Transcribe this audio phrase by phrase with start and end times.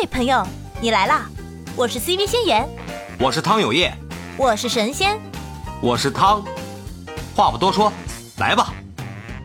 [0.00, 0.42] 嘿，朋友，
[0.80, 1.28] 你来啦！
[1.76, 2.66] 我是 CV 仙言，
[3.20, 3.94] 我是汤有业，
[4.38, 5.20] 我是神仙，
[5.82, 6.42] 我是汤。
[7.36, 7.92] 话不多说，
[8.38, 8.72] 来吧，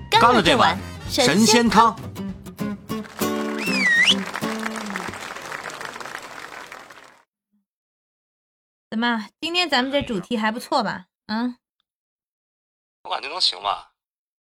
[0.09, 0.79] 干了这碗
[1.09, 1.93] 神仙汤。
[8.89, 9.27] 怎么？
[9.41, 11.07] 今天咱们这主题还不错吧？
[11.25, 11.57] 嗯，
[13.03, 13.91] 我感觉能行吧。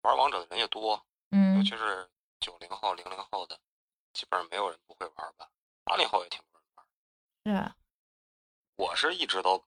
[0.03, 2.09] 玩王者的人也多，嗯尤嗯其是
[2.39, 3.59] 九零后、零零后的，
[4.13, 5.49] 基本上没有人不会玩吧。
[5.85, 7.75] 八零后也挺多人玩，是。
[8.77, 9.63] 我是一直都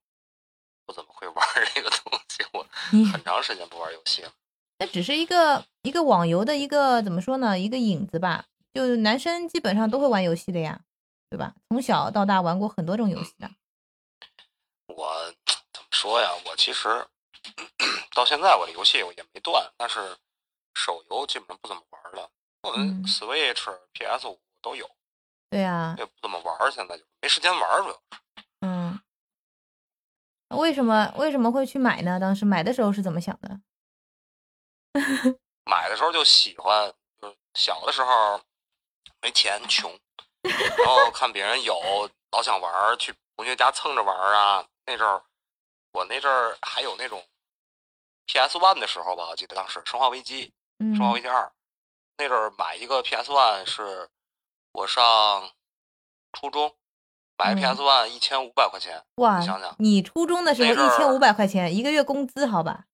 [0.85, 2.65] 不怎么会玩这个东西，我
[3.11, 4.31] 很长时间不玩游戏了。
[4.79, 7.57] 那只是一个一个网游的一个怎么说呢？
[7.57, 8.45] 一个影子吧。
[8.73, 10.81] 就男生基本上都会玩游戏的呀，
[11.29, 11.55] 对吧？
[11.69, 13.49] 从小到大玩过很多种游戏的。
[14.87, 15.33] 我
[15.73, 16.29] 怎么说呀？
[16.45, 17.07] 我其实
[18.13, 20.17] 到现在我的游戏我也没断，但是
[20.75, 22.29] 手游基本上不怎么玩了。
[22.61, 24.87] 我嗯们 Switch、PS 五都有，
[25.49, 28.17] 对呀、也不怎么玩儿，现在就没时间玩儿，主要是
[28.61, 28.99] 嗯。
[30.49, 32.19] 为什么为什么会去买呢？
[32.19, 33.59] 当时买的时候是怎么想的？
[35.69, 38.41] 买的时候就喜欢，就是小的时候
[39.21, 39.91] 没钱穷，
[40.43, 44.65] 然后看别人有，老想玩儿，去同学家蹭着玩儿啊。
[44.85, 45.21] 那阵儿
[45.91, 47.21] 我那阵儿还有那种
[48.25, 50.45] PS One 的时候吧，我记得当时《生化危机》
[50.79, 51.43] 《嗯生化危机二》
[52.17, 54.09] 那阵儿买一个 PS One 是
[54.77, 55.53] 我上
[56.33, 56.77] 初中
[57.35, 62.85] 买 PS One 一千五百块钱，哇你想想，你初中的时候一千五百块钱一个月工资，好吧？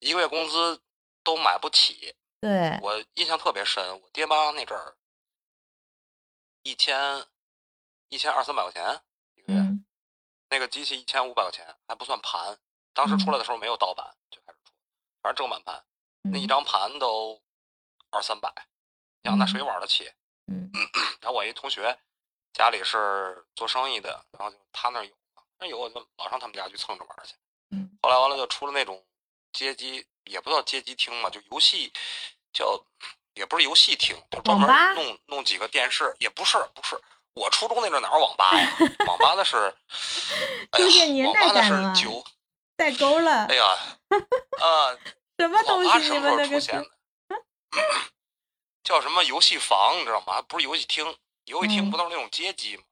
[0.00, 0.82] 一个月工资
[1.24, 2.14] 都买不起。
[2.38, 4.96] 对，我印象特别深，我爹妈那阵儿
[6.64, 7.24] 一千
[8.10, 9.00] 一千二三百块钱
[9.36, 9.86] 一个月，嗯
[10.50, 12.58] 那个机器一千五百块钱还不算盘，
[12.92, 14.72] 当时出来的时候没有盗版，就开始出，
[15.22, 15.82] 反正正版盘，
[16.30, 17.40] 那一嗯张盘都
[18.10, 18.52] 二三百，
[19.22, 20.12] 你想那谁玩得起？
[20.50, 20.70] 嗯
[21.20, 21.96] 然后我一同学
[22.52, 25.12] 家里是做生意的，然后就他那儿有，
[25.58, 27.34] 那有我就老上他们家去蹭着玩去。
[27.70, 29.04] 嗯后来完了就出了那种
[29.52, 31.92] 街机，也不叫街机厅嘛，就游戏
[32.52, 32.82] 叫
[33.34, 37.00] 也不是游戏厅，就专门弄弄几个电视，也不是不是。
[37.34, 38.76] 我初中那阵哪有网吧呀？
[39.06, 39.56] 网吧那是，
[40.72, 41.62] 哎呀，年网吧那
[41.94, 42.24] 是九，
[42.76, 43.54] 代沟了哎。
[43.54, 43.64] 呀，
[44.60, 44.98] 啊，
[45.38, 45.88] 什么东西？
[45.88, 46.90] 网吧什么时你们那个候出现的？
[48.84, 50.34] 叫什么游戏房，你知道吗？
[50.34, 51.04] 还不是游戏厅，
[51.46, 52.82] 游戏厅嗯不都是那种街机吗？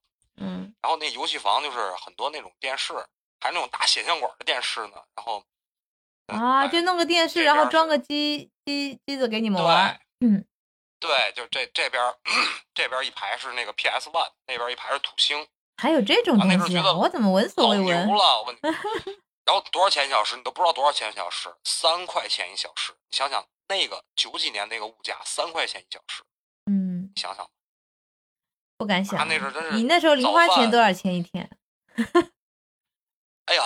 [0.41, 2.93] 嗯然后那游戏房就是很多那种电视，
[3.41, 4.94] 还有那种大显像管的电视呢。
[5.16, 5.44] 然后
[6.27, 10.28] 啊，哎就弄个电视，然后装个机机机子给你们玩对。
[10.28, 10.44] 嗯
[11.00, 12.03] 对，就这这边
[12.75, 15.47] 这边一排是那个 PS One，那边一排是土星，
[15.77, 16.93] 还有这种东西啊！
[16.93, 18.09] 我怎么闻所老牛未闻？
[18.09, 18.15] 了。
[18.38, 18.60] 我问你，
[19.48, 20.36] 然后多少钱一小时？
[20.36, 22.92] 你都不知道多少钱一小时，三块钱一小时。
[23.09, 26.22] 你想想那个九几年那个物价，三块钱一小时，
[26.66, 27.50] 嗯，你想想。
[28.76, 29.19] 不敢想。
[29.19, 31.48] 他那时候真是你那时候零花钱多少钱一天？
[33.47, 33.62] 哎呀，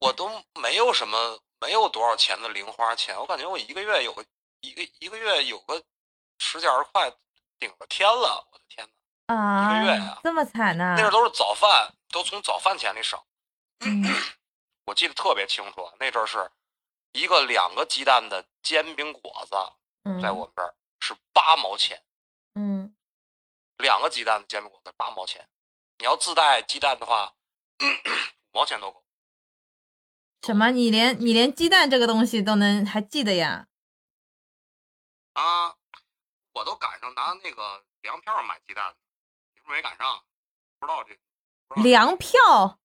[0.00, 0.28] 我都
[0.60, 3.16] 没有什么，没有多少钱的零花钱。
[3.16, 4.24] 我感觉我一个月有个
[4.62, 5.80] 一个一个月有个
[6.38, 7.08] 十几二十块，
[7.60, 8.48] 顶了天了。
[8.50, 8.84] 我的天
[9.28, 9.34] 哪！
[9.36, 13.16] 啊，一个月呀这么惨呐、那时候都是早饭，都从早饭钱里省。
[13.86, 14.02] 嗯
[14.88, 16.50] 我记得特别清楚，那阵儿是
[17.12, 19.54] 一个两个鸡蛋的煎饼果子，
[20.04, 22.02] 嗯，在我们这儿是八毛钱，
[22.54, 22.96] 嗯
[23.76, 25.46] 两个鸡蛋的煎饼果子八毛钱。
[25.98, 27.34] 你要自带鸡蛋的话，
[27.80, 29.04] 五毛钱都够。
[30.42, 30.70] 什么？
[30.70, 33.68] 你连你连鸡蛋这个东西都能还记得呀？
[35.34, 35.76] 啊，
[36.52, 38.96] 我都赶上拿那个粮票买鸡蛋了，
[39.54, 40.24] 你是不是没赶上？
[40.78, 41.18] 不知道这
[41.82, 42.78] 粮票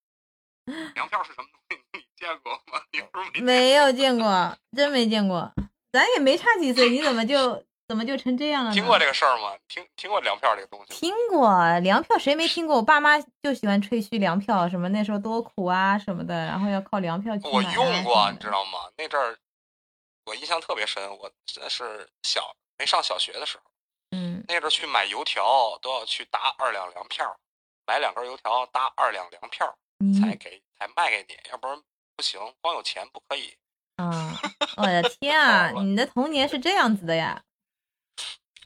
[0.96, 1.83] 粮票是什么东西？
[2.24, 2.82] 你见过吗？
[2.94, 5.52] 你不是没没有见过，真没见过。
[5.92, 8.72] 咱也没差几岁，你怎么就怎么就成这样了？
[8.74, 9.54] 听过这个事儿吗？
[9.68, 10.94] 听听过粮票这个东西？
[10.94, 12.78] 听过粮票，谁没听过？
[12.78, 18.80] 我爸妈就喜欢吹嘘粮票，什么那时候多苦啊什么的，然后要靠粮票去我用过，你知道吗？
[18.98, 19.38] 那阵儿
[20.26, 23.64] 我印象特别深，我真是小没上小学的时候，
[24.12, 27.38] 嗯那阵儿去买油条都要去搭二两粮票，
[27.86, 29.78] 买两根油条搭二两粮票
[30.20, 31.80] 才给才卖给你，要不然
[32.16, 33.54] 不行，光有钱不可以。
[33.98, 34.40] 啊，
[34.78, 37.44] 我的天啊，你的童年是这样子的呀？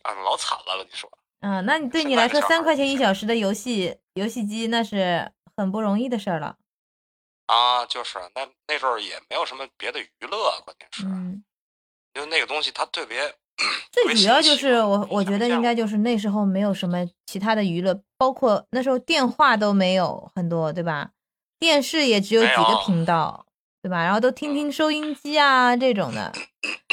[0.03, 1.09] 啊，老惨了，跟你说。
[1.41, 6.57] 嗯，那你对你来说，三块钱一小时的游戏游戏机那是很不容易的事儿了。
[7.47, 11.43] 啊，就是那那时候也没有什么别的娱乐，关键是，嗯，
[12.15, 13.35] 因为那个东西它特别，
[13.91, 21.11] 最主要就是我我觉得应该就就是那时候没有什么其他的娱乐，包括那时候电话都没有很多，对吧？
[21.59, 23.45] 电视也只有几个频道，
[23.81, 24.03] 对吧？
[24.03, 26.31] 然后都听听收音机啊这种的，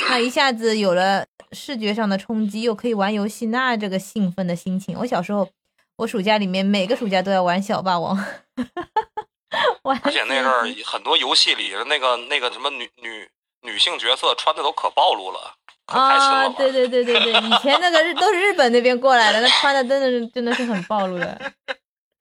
[0.08, 5.48] 那一下子有了视觉上的冲击，又可以玩游戏，那这个兴奋的心情，我小时候
[5.96, 8.16] 我暑假里面每个暑假都要玩小霸王，
[9.82, 13.28] 玩而且那阵儿很多游戏里的那个那个什么女女
[13.62, 15.54] 女性角色穿的都可暴露了
[15.86, 21.52] 啊，对对对对对，以前那个日都是日本那边过来的，那穿的真的是真的是很暴露的，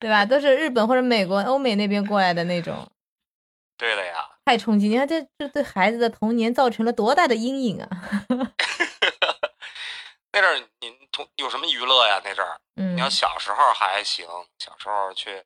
[0.04, 0.26] 对吧？
[0.26, 2.86] 都是日本或者美国、欧美那边过来的那种，
[3.78, 4.88] 对了呀，太冲击！
[4.88, 7.88] 你看这这对孩子的童年造成了多大的阴影啊！
[10.32, 12.20] 那阵儿你同有什么娱乐呀？
[12.22, 14.26] 那阵儿嗯你要小时候还行，
[14.58, 15.42] 小时候去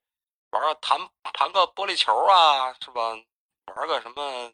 [0.51, 0.99] 玩个弹
[1.33, 3.01] 弹个玻璃球啊，是吧？
[3.77, 4.51] 玩个什么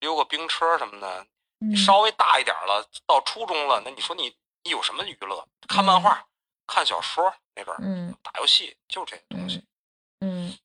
[0.00, 1.26] 溜个冰车什么的。
[1.62, 4.34] 嗯稍微大一点了，到初中了，那你说你
[4.64, 5.46] 你有什么娱乐？
[5.66, 6.26] 看漫画、
[6.66, 7.32] 看小说，
[7.80, 8.16] 嗯。
[8.22, 9.64] 打游戏，就这些东西，
[10.20, 10.56] 嗯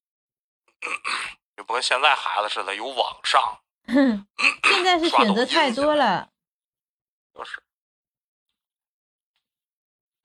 [1.55, 4.27] 就不跟现在孩子似的有网上，嗯，
[4.63, 6.29] 现在是选择太多了，
[7.33, 7.63] 就是，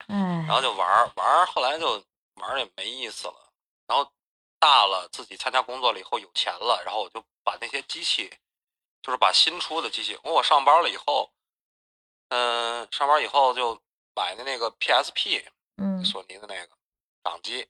[0.07, 0.15] 哎
[0.45, 2.03] 然，后就玩儿玩儿，后来就
[2.35, 3.53] 玩儿也没意思了。
[3.87, 4.11] 然后
[4.59, 8.29] 大了，自己参加工作了以后有钱了，然后我就把那些机器，
[9.01, 11.31] 就是把新出的机器，我上班了以后，
[12.29, 13.81] 嗯、上班以后就
[14.13, 15.45] 买的那个 PSP，
[15.81, 16.69] 嗯索尼的那个
[17.23, 17.67] 掌机。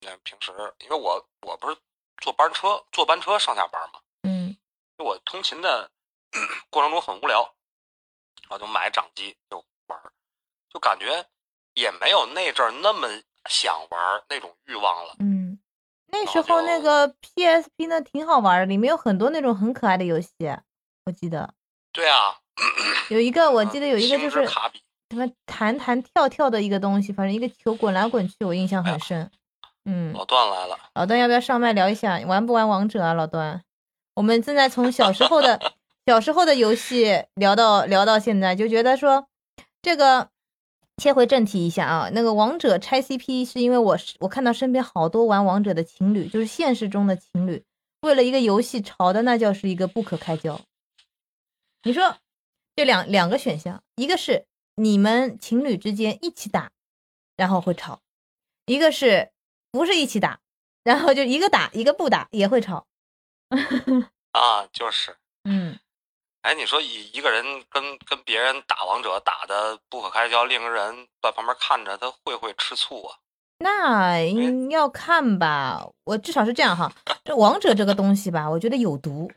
[0.00, 1.76] 那平时因为我我不是
[2.20, 4.56] 坐班车坐班车上下班嘛，嗯
[4.98, 5.90] 就我通勤的
[6.70, 7.54] 过程中很无聊，
[8.48, 10.00] 我就买掌机就玩，
[10.68, 11.24] 就感觉
[11.74, 13.06] 也没有那阵儿那么
[13.48, 15.14] 想玩那种欲望了。
[15.20, 15.60] 嗯，
[16.06, 20.30] 那时候那个 PSP 呢挺好玩的，里面有很多那种很可爱的游戏，
[21.06, 21.54] 我记得
[21.92, 22.40] 对啊，
[23.08, 24.82] 有一个，我记得有一个就是卡比，
[25.12, 29.30] 什么弹弹跳跳的一个东西，反正一个球滚来滚去，我印象很深。
[29.84, 32.18] 嗯，老段来了，老段要不要上麦聊一下？
[32.20, 33.62] 玩不玩王者啊，老段？
[34.14, 35.60] 我们正在从小时候的
[36.06, 39.26] 小时候的游戏聊到聊到现在，就觉得说
[39.82, 40.30] 这个
[40.96, 47.62] 切回正题一下啊，那个王者拆 CP 是因为我是我看到身边好多玩王者的情侣，就是现实中的情侣，
[48.00, 50.58] 为了一个游戏吵的那叫是一个不可开交。
[51.82, 52.16] 你说
[52.74, 54.46] 这两两个选项，一个是
[54.82, 56.72] 你们情侣之间一起打，
[57.36, 58.00] 然后会吵；
[58.66, 59.30] 一个是
[59.70, 60.40] 不是一起打，
[60.82, 62.88] 然后就一个打一个不打也会吵。
[64.32, 65.16] 啊，就是。
[65.44, 65.78] 嗯，
[66.40, 73.18] 哎，你说一一个人跟跟别人打王者打的不可开交，另一个人在旁边看着，他会不会吃醋啊？
[73.58, 74.18] 那
[74.68, 76.92] 要看吧，我至少是这样哈。
[77.22, 79.30] 这王者这个东西吧，我觉得有毒。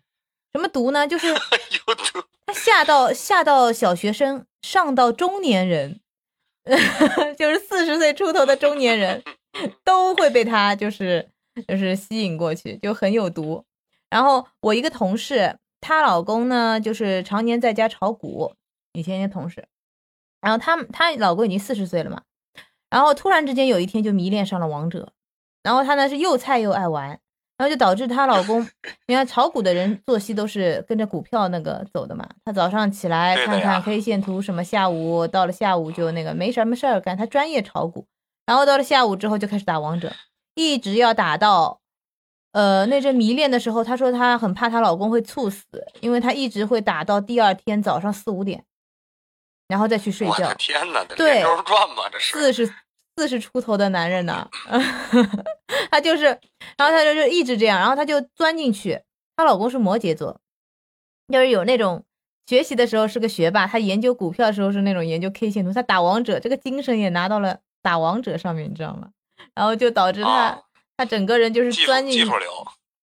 [0.53, 1.07] 什么毒呢？
[1.07, 1.27] 就是
[1.87, 5.99] 有毒他下到下到小学生，上到中年人，
[7.37, 9.23] 就是四十岁出头的中年人，
[9.83, 11.29] 都会被他就是
[11.67, 13.63] 就是吸引过去，就很有毒。
[14.09, 18.55] 然后我一个同事，她老公呢就是常年在家炒股，
[18.93, 19.67] 以前一个同事，
[20.41, 22.23] 然后她她老公已经四十岁了嘛，
[22.89, 25.13] 然后突然之间有一天就迷恋上了王者，
[25.61, 27.19] 然后她呢是又菜又爱玩，
[27.57, 28.67] 然后就导致她老公，
[29.07, 38.05] 你看炒股的人作息都是跟着股票那个走的嘛，他早上起来看看 K 线图，什么下午到了下午就那个没什么事儿干，他专业炒股，
[38.45, 40.13] 然后到了下午之后就开始打王者，
[40.55, 41.81] 一直要打到。
[42.51, 45.65] 呃，那阵迷恋的时候，她说她很怕她老公会猝死，
[45.99, 48.63] 因为她一直会打到第二天早上四五点，
[49.67, 50.53] 然后再去睡觉。
[50.53, 51.43] 天哪，这对
[52.17, 52.73] 四十
[53.15, 54.49] 四十出头的男人呢，
[55.91, 56.23] 他就是，
[56.77, 59.01] 然后他就是一直这样，然后他就钻进去。
[59.37, 60.39] 她老公是摩羯座，
[61.31, 62.03] 就是有那种
[62.45, 69.09] 学习的时候是个学霸，他研究股票的时候是那种研究 K 线图，他打王者这个精神也拿到了打王者上面，你知道吗？
[69.53, 70.61] 然后就导致他、啊
[70.97, 72.31] 他整个人就是钻进去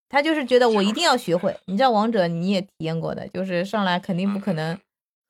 [0.09, 1.55] 他就是觉得我一定要学会。
[1.67, 4.79] 你知道王者你也体验过的，就是上来肯定不可能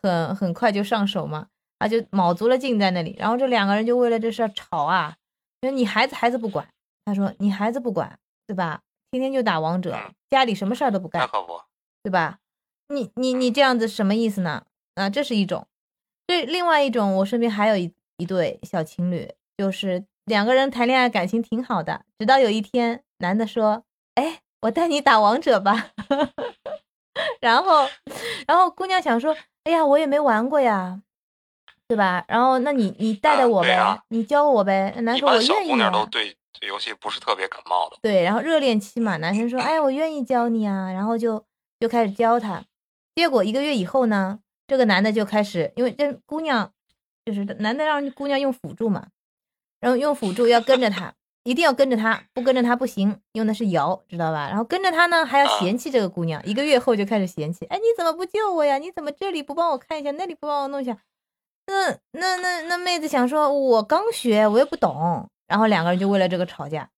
[0.01, 1.49] 很很快就上手嘛，
[1.83, 3.17] 他就卯足了劲在那里。
[3.19, 5.17] 然后这两个人就为了这事儿吵啊，
[5.62, 6.69] 说你孩子孩子不管，
[7.05, 8.81] 他说你孩子不管，对吧？
[9.11, 9.99] 天天就打王者，
[10.31, 11.29] 家里什么事儿都不干，
[12.03, 12.39] 对吧？
[12.89, 14.65] 你你你这样子什么意思呢？
[14.95, 15.67] 啊，这是一种。
[16.27, 23.85] 这另外一种，我身边还有一一对小情侣，就是两个人谈恋爱，感情挺好的，直到有一天，男的说
[24.15, 25.91] ：“哎，我带你打王者吧。
[27.43, 27.89] ”然后，
[28.47, 31.03] 然后姑娘想说：“哎呀，我也没玩过呀，
[31.93, 32.25] 对吧？
[32.27, 35.71] 然后那你你带带啊我呗，你教我呗。”男一说：“我愿意啊。
[35.73, 37.99] 姑娘都对对游戏不是特别感冒的。
[38.01, 41.45] 对，然后热恋期嘛，男生说：“哎，我愿意教你啊。”然后就
[41.79, 42.65] 就开始教他。
[43.15, 46.73] 结果一个月以后呢，这个男的就开始，因为这姑娘
[47.27, 49.09] 就是男的让姑娘用辅助嘛，
[49.81, 51.13] 然后用辅助要跟着他，
[51.45, 54.49] 一定要跟着他，不跟着他不行，用的是摇，知道吧？
[54.49, 58.79] 然后跟着他呢，还要嫌弃这个姑娘，一个月后就开始嫌弃，哎，你怎么不救我呀？
[58.79, 60.97] 你怎么这里不帮我看一下，那里不帮我弄一下？
[61.66, 65.28] 那那那那妹子想说，我刚学，我又不懂。
[65.47, 66.88] 然后两个人就为了这个吵架，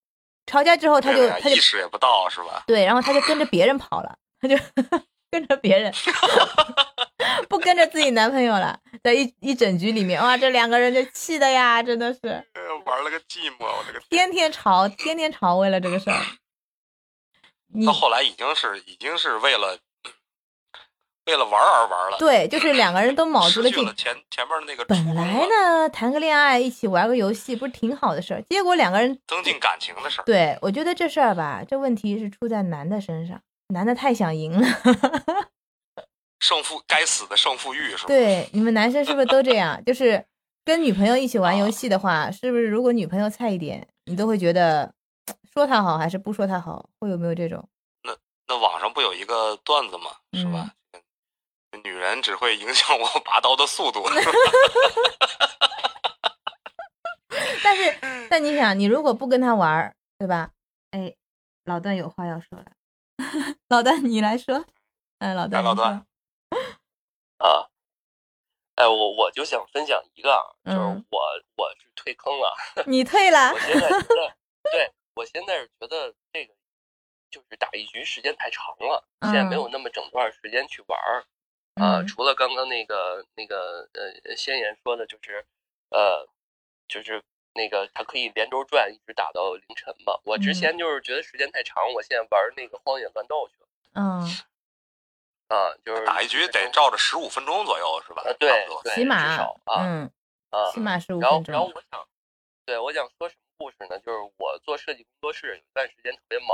[0.46, 2.62] 吵架之后他就他就意识也不到是吧？
[2.66, 4.56] 对，然后他就跟着别人跑了，他就
[5.30, 5.92] 跟着别人，
[7.48, 12.20] 不跟着自己男朋友了，在一一整局里面，哇，这两个人就气的呀，真的是
[12.54, 16.20] 呃玩了个寂寞，我这个天天吵，天天吵，为了这个事儿。
[17.76, 19.76] 你到后来已经是已经是为了
[21.26, 23.94] 为了玩而玩了，对，就是两个人都卯足了劲了。
[23.94, 28.42] 前前面的那个本来呢，谈个恋爱，一起玩个游戏，不是挺好的事儿？
[28.42, 30.24] 结果两个人，增进感情的事儿。
[30.24, 34.68] 对我觉得这事儿吧，这问题是出在男的身上，男的太想赢了。
[36.40, 38.04] 胜负该死的胜负欲是吧？
[38.06, 39.82] 对，你们男生是不是都这样？
[39.86, 40.22] 就是
[40.62, 44.92] 跟女朋友一起玩游戏的话，是不是如果女朋友菜一点，你都会觉得
[45.54, 46.90] 说她好还是不说她好？
[46.98, 47.66] 会有没有这种？
[48.46, 50.10] 那网上不有一个段子吗？
[50.34, 50.70] 是吧？
[51.84, 54.02] 女人只会影响我拔刀的速度。
[57.62, 57.98] 但是，
[58.30, 60.50] 但你想，你如果不跟他玩儿，对吧？
[60.90, 61.14] 哎，
[61.64, 62.64] 老段有话要说了，
[63.68, 64.64] 老段你来说。
[65.18, 66.06] 哎，老段，老段。
[67.38, 67.68] 啊，
[68.76, 71.20] 哎，我我就想分享一个啊，就是嗯我
[71.56, 72.54] 我是退坑了，
[72.86, 73.52] 你退了？
[73.52, 74.36] 我，现在觉得，
[74.72, 76.54] 对我现在是觉得这个
[77.30, 81.24] 就是打一局时间太长了，现在没有那么整段时间去玩儿
[81.74, 82.00] 啊。
[82.00, 85.44] 嗯除了刚刚那个那个呃先言说的，就是
[85.90, 86.28] 呃
[86.88, 87.22] 就是
[87.54, 90.18] 那个它可以连轴转，一直打到凌晨嘛。
[90.24, 94.20] 我之嗯前就是觉得时间太长，我现在玩那个荒野乱斗去了嗯，
[95.48, 98.22] 啊，就是打一局得照着十五分钟左右是吧？
[98.26, 100.10] 啊，对对，起码至少啊嗯，
[100.50, 101.52] 啊，起码十五然后分，钟。
[101.54, 102.08] 然后我想，
[102.66, 103.98] 对我想说什么故事呢？
[104.00, 106.48] 就是我做设计工作室有一段时间特别忙，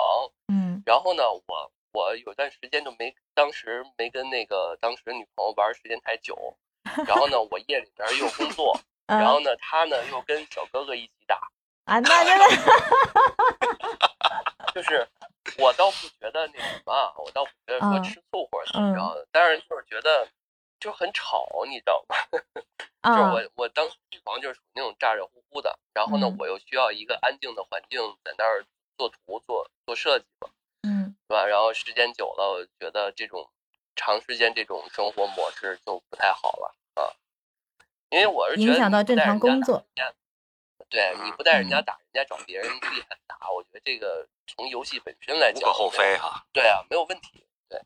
[0.49, 6.57] 嗯然后呢，我我有段时间就没，当时没跟那个当时女朋友玩时间太久，
[7.07, 9.45] 然后呢，我夜里边又工作， 然后嗯。
[9.45, 11.37] 呢，她呢又跟小哥哥一起打，
[11.85, 12.45] 啊，那真的，
[14.75, 15.07] 就是
[15.59, 18.95] 我倒不觉得那什么啊，我倒不觉得说吃醋或者怎么嗯。
[18.95, 20.27] 着的，但是就是觉得
[20.81, 22.17] 就很吵，你知道吗？
[23.03, 26.37] 就是啊，我我当时女房就是属于那种咋咋呼呼的，然后呢，嗯。
[26.39, 28.65] 我又需要一个安静的环境在那儿
[28.97, 30.49] 做图做做设计嘛，
[31.31, 31.47] 吧？
[31.47, 33.51] 然后时间久了，我觉得这种
[33.97, 37.13] 长时间这种生活模式就不太好了啊，
[38.11, 40.15] 因为我是觉得影响到正你不带人家常工作打人家
[40.89, 46.45] 对你不带人家嗯打，人家找别人厉害打，我觉得这个从游戏本身来讲无可厚非哈。
[46.53, 47.81] 对啊，没有问题，对。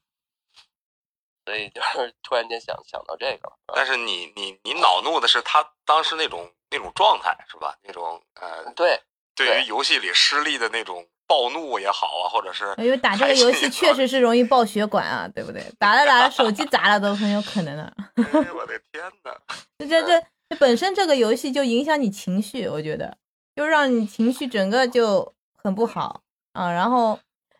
[1.44, 7.76] 所以就是突然间想想到这个但是你你你恼怒的是他当时那种那种状态是吧？
[7.82, 9.02] 那种呃，对
[9.34, 15.64] 对对于游戏里失利的那种暴怒也好啊，或者是因为打这个游戏确实是容易爆血管啊，对不对？
[15.78, 17.84] 打着打着手机砸了都很有可能的。
[18.16, 19.34] 哎我的天哪！
[19.78, 23.16] 这这这这本身这个游戏就影响你情绪，我觉得
[23.56, 27.18] 就让你情绪整个就很不好啊，然后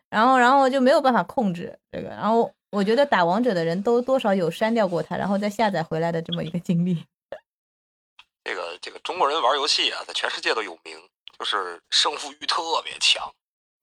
[0.09, 7.05] 然后然后就没有办法控制这个，然后我觉得打王者的人都多少有删掉过它，然后再下载回来的这么一个经历。
[8.43, 10.95] 这个这个中国人玩游戏啊，在全世界都有名，
[11.39, 13.33] 就是胜负欲特别强。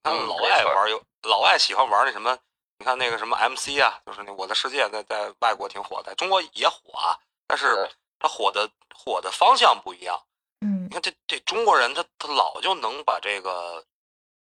[0.02, 2.38] 他们老嗯没错外玩游，老爱喜欢玩那什么，
[2.78, 10.20] 你看那个什么 MC 啊，就是那《我的世界》在在外国挺火的，中国也火啊，但是嗯它火的火的方向不一样。
[10.60, 13.84] 嗯你看这这中国人他他老就能把这个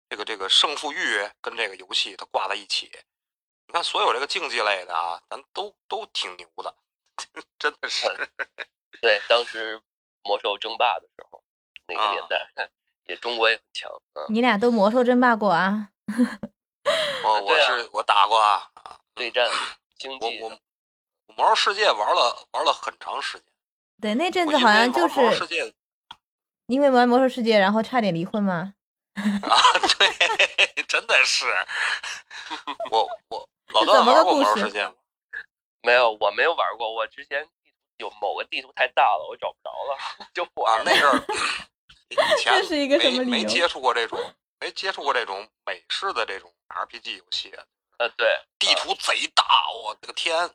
[0.08, 2.90] 这个这个胜负欲跟这个游戏它挂在一起。
[3.66, 6.74] 你看所有这个竞技类的啊，咱都都挺牛的，
[7.58, 8.06] 真的是。
[9.00, 9.80] 对，当时
[10.22, 11.42] 魔兽争霸的时候，
[11.86, 12.70] 那啊个年代，
[13.06, 15.88] 也中国也很强，嗯，你俩都魔兽争霸过啊？
[17.24, 19.48] 我我是我打过啊，啊对战
[19.96, 20.58] 经济我我
[21.28, 23.46] 我魔兽世界玩了玩了很长时间。
[24.00, 25.74] 对，那阵子好像就魔兽世是界
[26.66, 28.74] 因为玩魔兽世界，然后差点离婚嘛。
[29.16, 29.56] 啊，
[29.98, 31.46] 对，真的是。
[32.90, 34.94] 我我老这怎么个段玩过魔兽世界吗？
[35.82, 40.90] 没有，我没有玩过，我之前地图有某个地图太大了，我找不着了，就不啊，玩了。
[40.90, 41.24] 那阵儿
[42.08, 47.52] 以前这是一个什么理由没没接触过这种，没接触过这种美式的这种 RPG 游戏，
[47.98, 49.44] 呃，对，地图贼大，
[49.82, 50.50] 我的个天！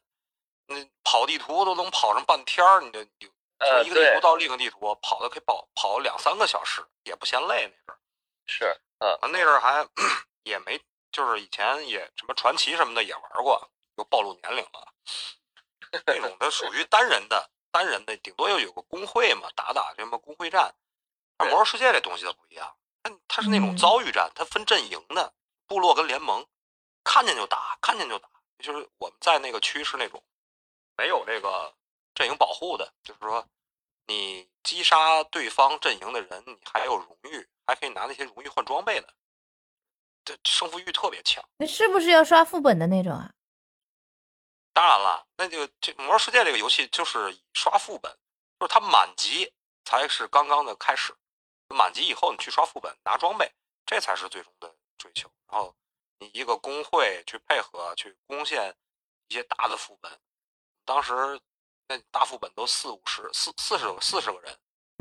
[0.67, 7.99] 那跑地图都能跑上半天儿，你这你呃，对从一个地图，到另一个地图，跑的可以跑跑两三个小时，也不嫌累那阵儿。
[8.45, 9.87] 是，嗯，啊，那阵儿还
[10.43, 10.79] 也没，
[11.11, 14.93] 就是以前也什么传奇什么的也玩过，又暴露年龄了。
[16.05, 20.73] 那种它属于单人的，单人的顶多又有个工会嘛，打打什么工会战。
[21.39, 25.33] 但魔兽世界这东西它不一样，它它是那种嗯遭遇战，它分阵营的，
[25.67, 26.45] 部落跟联盟，
[27.01, 28.29] 看见就打，看见就打。
[28.59, 30.21] 就是我们在那个区是那种
[30.97, 31.73] 没有这个
[32.13, 33.47] 阵营保护的，就是说
[34.07, 39.13] 你击杀对方阵营的人，你还有荣誉，还可以拿那些荣誉换装备的，
[40.25, 41.41] 这胜负欲特别强。
[41.55, 43.31] 那是不是要刷副本的那种啊？
[44.73, 48.11] 当然了，那就这《魔兽世界》这个游戏就是以刷副本，
[48.59, 49.53] 就是它满级
[49.85, 51.15] 才是刚刚的开始，
[51.75, 53.51] 满级以后你去刷副本拿装备，
[53.85, 55.29] 这才是最终的追求。
[55.51, 55.73] 然后
[56.19, 58.75] 你一个工会去配合去攻陷
[59.27, 60.11] 一些大的副本，
[60.85, 61.13] 当时
[61.87, 64.55] 那大副本都四五十、四四十个、四十个人、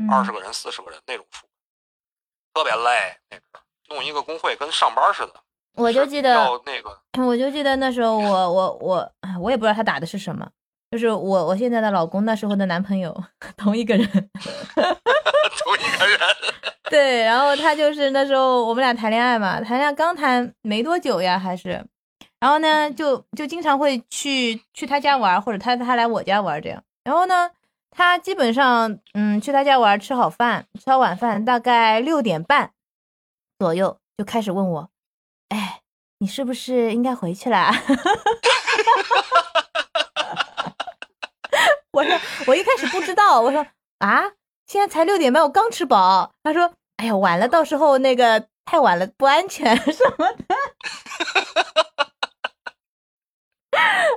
[0.09, 0.39] 二十个。
[0.39, 3.17] 人、四十个人那种副本，特别累。
[3.29, 3.43] 那个
[3.89, 10.49] 弄一个工会跟上班似的，我就记得要那个 我就记得那时候我我我哎我也不知道他打的是什么，
[10.91, 13.15] 就是我我现在的老公那时候的男朋友
[13.57, 14.07] 同一个人，
[15.59, 16.19] 同一个人。
[16.91, 21.85] 对，然后他就是那时候我们俩谈恋爱嘛，谈恋爱刚谈没多久呀，还是，
[22.39, 27.51] 然后呢就就经常会去去他家玩，或者他他来我家玩这样，然后呢
[27.91, 32.71] 他基本上嗯去他家玩吃好饭吃好晚饭大概六点半
[33.59, 34.89] 左右就开始问我，
[35.49, 35.81] 哎，
[36.19, 37.71] 你是不是应该回去了？
[41.91, 42.17] 我说
[42.47, 43.65] 我一开始不知道，我说
[43.97, 44.23] 啊，
[44.67, 46.31] 现在才六点半，我刚吃饱。
[46.43, 50.55] 他说，哎呀，晚了，到时候那个太晚了不安全 什么的。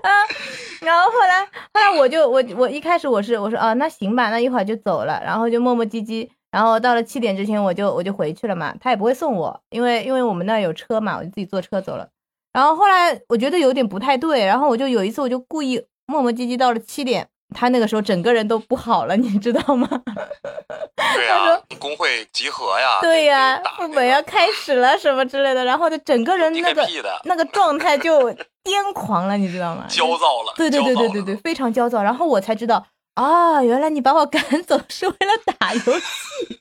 [0.02, 0.10] 啊，
[0.80, 12.08] 然后后来后来我就我我一开始我是我说啊那行吧，那一会儿就走了，然后就磨磨唧唧，然后到了七点之前我就我就回去了嘛，他也不会送我，因为因为我们那有车嘛，我就自己坐车走了。
[12.52, 19.88] 然后后来我觉得有点不太对，然后我就有一次我就故意磨磨唧唧到了七点，他那个时候整个人都不好了， 你知道吗？
[21.14, 26.86] 对他呀、工会集合呀，对呀、副本要开始了什么之类的，然后就整个人那个
[27.24, 29.86] 那个状态就癫狂了，你知道吗？
[29.88, 30.52] 焦躁了。
[30.56, 32.02] 对对对对对对，非常焦躁。
[32.02, 36.60] 然后我才知道啊，原来你把我赶走是为了打游戏。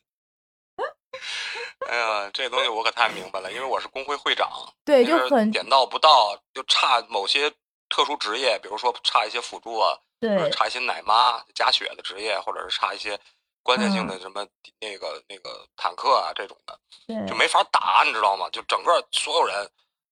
[1.89, 4.50] 哎呀，这东西我可太明白了，因为我是工会会长，
[4.86, 7.49] 对，就就是很点到不到，就差某些
[7.89, 13.19] 特殊职业，比如说差一些辅助啊，对差一些奶妈加血的职业，或者是查一些
[13.63, 14.47] 关键性的嗯什么
[14.79, 18.47] 那个那个坦克啊这种的，对就没法打，你知道吗？
[18.51, 19.69] 就整个所有人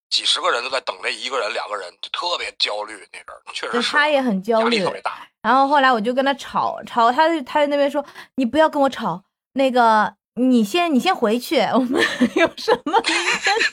[0.10, 4.92] 几十个人都在等这一个人、两个人，就特别焦虑那阵儿，确，实是他也很焦虑压力特。
[4.92, 5.28] 别大。
[5.42, 8.04] 然后后来我就跟他吵吵，他他在那边说
[8.36, 12.04] ：“你不要跟我吵，那个你先你先回去，我们
[12.36, 13.00] 有什么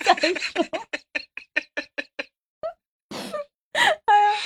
[0.04, 0.62] 再说。”
[4.06, 4.38] 哎呀，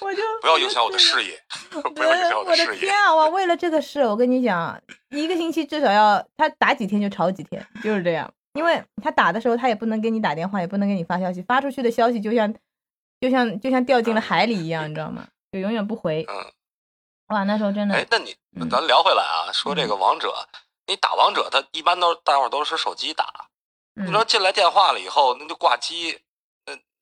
[0.00, 1.38] 我就不要影响我的事业，
[1.94, 2.68] 不要影响我的事业。
[2.72, 3.14] 的天啊！
[3.14, 4.80] 我为了这个事，我跟你讲，
[5.10, 8.32] 一个星期至少要他打几天就吵几天，就是这样。
[8.54, 12.52] 因为他打的时候，他也不能给你打电话，也不能给你发消息，发出去的消息就像
[13.20, 15.26] 就像就像掉进了海里一样，你知道吗？
[15.52, 16.24] 就永远不回。
[16.28, 16.52] 嗯，
[17.28, 20.34] 哇，那时候真的哎，那你嗯咱聊回来啊，说这个王者，
[20.86, 23.24] 你打王者，他一般都大伙都是手机打，
[23.96, 26.18] 嗯你说进来电话了以后，那就挂机，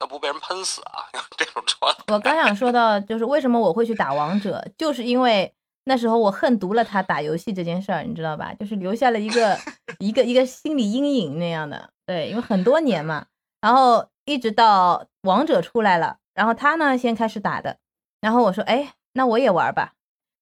[0.01, 1.05] 那那不被人喷死啊？
[1.37, 2.03] 这种状态。
[2.09, 5.53] 我刚想说到，就是为什么我会去打王者，就是因为
[5.85, 8.53] 那时候我恨毒了他打游戏这件事儿，你知道吧？
[8.55, 9.57] 就是留下了一个
[10.01, 11.91] 一个一个心理阴影那样的。
[12.07, 13.27] 对，因为很多年嘛，
[13.61, 17.77] 然后一直到王者出来了，然后他呢先开始打的，
[18.21, 19.93] 然后我说，哎，那我也玩吧。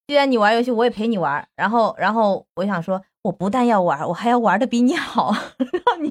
[0.06, 1.46] 既然你玩游戏，我也陪你玩。
[1.54, 5.34] 然后，然后我想说，我不但要玩，我还要玩的比你好，
[5.84, 6.10] 让你，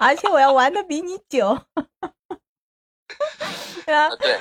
[0.00, 1.58] 而且我要玩的比你久。
[3.86, 4.38] 对啊，啊，对，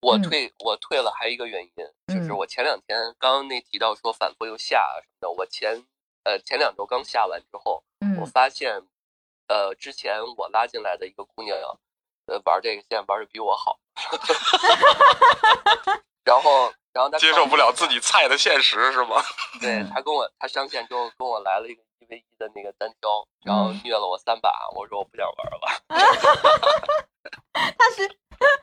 [0.00, 0.22] 我我嗯。
[0.22, 1.70] 退我退了，还有一个原因
[2.08, 2.36] 就是嗯。
[2.36, 5.84] 我前两天刚刚那提到说反复又下啊什么的，我前
[6.24, 7.84] 呃前两周刚下完之后，
[8.18, 8.82] 我嗯，发现
[9.48, 11.58] 呃之前我拉进来的一个姑娘，
[12.26, 13.78] 呃玩这个现在玩的比我好，
[16.24, 19.22] 然后然后她接受不了自己菜的现实是吗？
[19.60, 19.90] 对嗯。
[19.94, 25.58] 他跟我，他上线之后跟我来了一个一 v 一的那个单挑，然后嗯虐了我三把，我说我不想玩了。
[27.52, 28.08] 他是，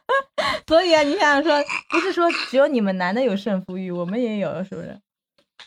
[0.68, 5.00] 所以啊，你想想说，不是说只有你们男的有胜负欲，我们也有，是不是？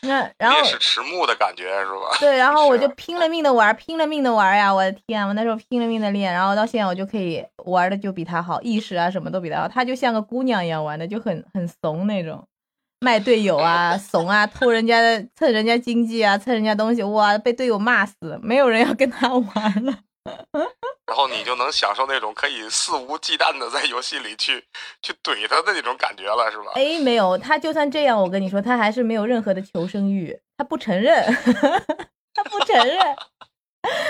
[0.01, 2.17] 那然后烈士迟暮的感觉是吧？
[2.19, 4.71] 对，然后我就拼了命的玩，拼了命的玩呀！
[4.73, 9.67] 我的天，我那时候拼了命的练，然后到现在我就可以玩的就比他好，意识啊什么都比他好。
[9.69, 12.45] 他就像个姑娘一样玩的，就很很怂那种，
[13.05, 19.93] 卖队友啊， 怂啊，偷人家的蹭人家经济啊，蹭人家东西，哇，被队友骂死，没有人要跟他玩了。
[21.05, 24.63] 然后你就能享受那种可以肆无忌惮的在游戏里去
[25.03, 26.71] 去怼他的那种感觉了，是吧？
[26.73, 31.23] 哎，没有，他就算这样，我跟你说，他还是没有任何的求生欲，他不承认，
[32.33, 32.97] 他不承认。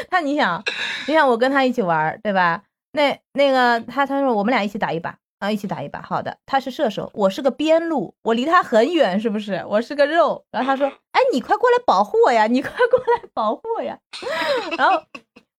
[0.10, 0.64] 他你想，
[1.06, 2.64] 你想我跟他一起玩，对吧？
[2.94, 6.02] 那那个他他说我们俩一起打一把，然后一起打一把。
[6.02, 9.64] 好的，他是射手，我是个边路，我离他很远，是不是？
[9.70, 10.44] 我是个肉。
[10.50, 12.48] 然后他说：“哎，你快过来保护我呀！
[12.48, 14.00] 你快过来保护我呀！”
[14.76, 15.04] 然后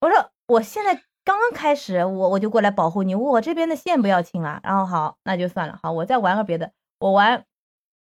[0.01, 0.95] 我说：“我现在
[1.25, 5.79] 刚刚开始，我我就过来保护你，我这边的线不要清了。”然后好，那就算了。
[5.81, 7.45] 好，我再玩个别的，我玩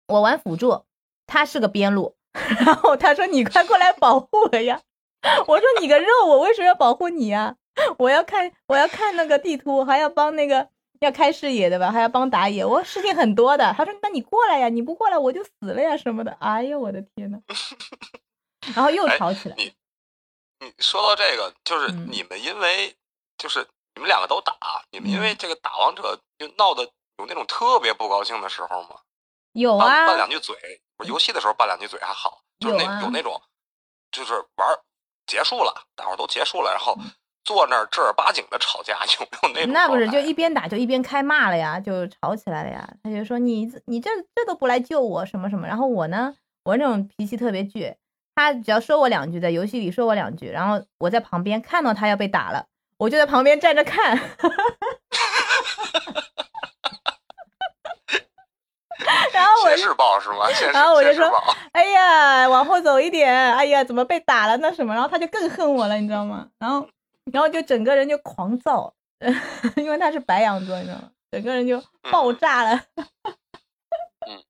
[0.08, 0.84] 我玩辅助，
[1.26, 2.14] 他是个边路。
[2.64, 4.80] 然后他说：“你快过来保护我呀！”
[5.46, 7.56] 我说：“你个肉，我为什么要保护你呀？
[7.96, 10.68] 我要看我要看那个地图，还要帮那个
[11.04, 17.38] 要开视野的吧，还要帮打野，我事情很多的。”他说：“那你过来呀，你不过来我就死了呀什么的。”哎呀，我的天呐！
[18.74, 19.56] 然后又吵起来。
[19.56, 19.72] 你
[20.60, 22.94] 你说到这个，就是嗯你们因为
[23.36, 24.54] 就是你们两个都打，
[24.90, 26.84] 你们因为这个打王者就闹得
[27.18, 29.00] 有那种特别不高兴的时候吗？
[29.52, 30.56] 有啊拌，两句嘴，
[31.04, 33.42] 游戏的时候拌两句嘴还好，就是那有啊有那种，
[34.10, 34.78] 就是玩
[35.26, 36.96] 结束了，大伙儿都结束了，然后
[37.44, 39.72] 坐那儿正儿八经的吵架， 有没有那种？
[39.72, 42.88] 那不是就一边打就一边开骂了呀，就吵起来了呀。
[43.02, 47.94] 他就说你你这这都不来救我什么什么，然后我呢，我那种脾气特别倔，
[48.34, 52.66] 他只要说我两句，在游戏里说我两句，然后我在旁边看到他要被打了，
[52.98, 54.20] 我就在旁边站着看。
[59.32, 60.46] 然后我就现世报是吗？
[60.72, 61.26] 然后我就说
[61.72, 64.94] 哎呀，往后走一点，哎呀，怎么被打了那什么？
[64.94, 66.48] 然后他就更恨我了，你知道吗？
[66.58, 66.86] 然后，
[67.30, 68.94] 然后就整个人就狂躁，
[69.76, 71.10] 因为他是白羊座，你知道吗？
[71.30, 72.84] 整个人就爆炸了。
[74.26, 74.44] 嗯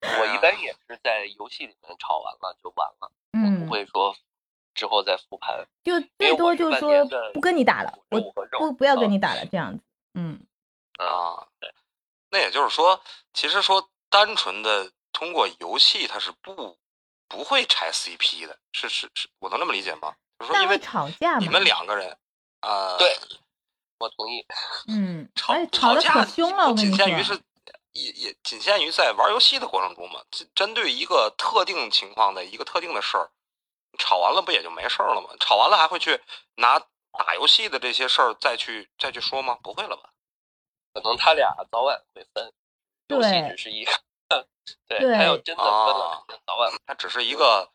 [0.20, 4.16] 我一般也是在游戏里面吵完了就完了，我嗯不，会说
[4.74, 5.66] 之后再复盘。
[5.82, 8.20] 就最多就说不跟你打了，我
[8.58, 9.82] 不不要跟你打了，这样子。
[10.14, 10.40] 嗯，
[10.98, 11.46] 啊。
[12.30, 13.00] 那也就是说，
[13.32, 16.76] 其实说单纯的通过游戏，它是不
[17.26, 20.14] 不会拆 CP 的，是是是，我能这么理解吗？
[20.38, 21.38] 就是说，因为吵架嘛。
[21.40, 22.16] 你们两个人，
[22.62, 23.16] 呃，对
[23.98, 24.44] 我同意。
[24.88, 26.96] 嗯， 吵而且吵得架可凶了，我不跟你说。
[26.96, 27.40] 仅限于是
[27.92, 33.30] 也也仅限于在玩游戏的过程中嘛，针针对一个特定情况的一个特定的事儿，
[33.98, 35.30] 吵完了不也就没事儿了吗？
[35.40, 36.20] 吵完了还会去
[36.56, 39.58] 拿打游戏的这些事儿再去再去说吗？
[39.62, 40.10] 不会了吧？
[40.94, 42.52] 可能他俩早晚会分，
[43.08, 43.92] 游戏只是一个，
[44.86, 47.68] 对对他要真的分了啊，早晚他只是一个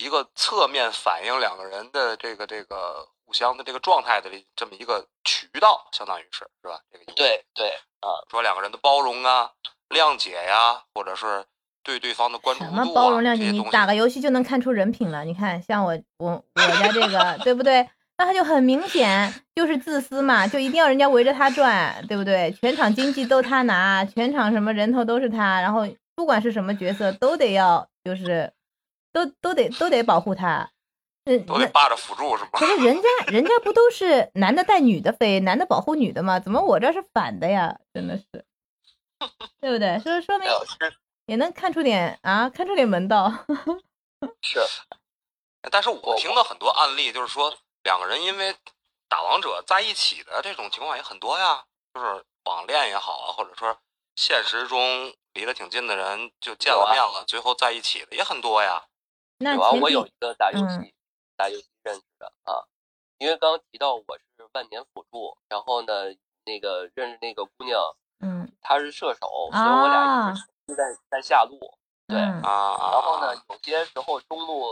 [0.00, 6.80] 一个侧面反映两个人的这个这个互相的这个状态的这么一个渠道，相当于是是吧？
[6.90, 7.68] 这个对对
[8.00, 9.50] 啊，说两个人的包容啊、
[9.90, 11.44] 谅解呀、或者是
[11.82, 13.50] 对对方的关注什度啊，么包容谅解？
[13.50, 15.24] 你打个游戏就能看出人品了。
[15.24, 17.88] 你看，像我我我家这个，对不对？
[18.16, 22.50] 那他就很明显就是自私嘛，就一定要人家围着他转，对不对？
[22.60, 28.52] 全场经济都他拿，全场什么人头都是他，然后不管是什么角色都得要，就是
[29.12, 30.70] 都都得都得保护他。
[31.24, 32.58] 嗯，都得霸着辅助是吧？
[32.58, 36.40] 可是人家 人家不都是男的带女的飞，男的保护女的吗？
[36.40, 37.78] 怎么我这是反的呀？
[37.92, 38.24] 真的是，
[39.60, 39.98] 对不对？
[39.98, 40.48] 所以说明
[41.26, 43.30] 也能看出点啊，看出点门道。
[44.42, 44.60] 是
[45.70, 48.56] 但是我听到很多案例，就是说两个人因为
[49.08, 51.62] 打王者在一起的这种情况也很多呀，
[51.94, 53.76] 就是网恋也好啊，或者说
[54.16, 58.84] 现实中离得挺近的人就见了面了，最后在一起的也很多呀。
[59.42, 60.92] 那有啊，我有一个打游戏、嗯
[61.36, 62.68] 打游戏认识的啊，
[63.16, 64.04] 因为刚刚提到我
[64.36, 67.80] 是万年辅助，然后呢，那个认识那个姑娘，
[68.20, 68.52] 嗯。
[68.60, 71.58] 她是射手，所以我俩一直是在在下路，
[72.06, 72.42] 对嗯。
[72.42, 72.92] 啊啊！
[72.92, 74.66] 然后呢，有些时候中路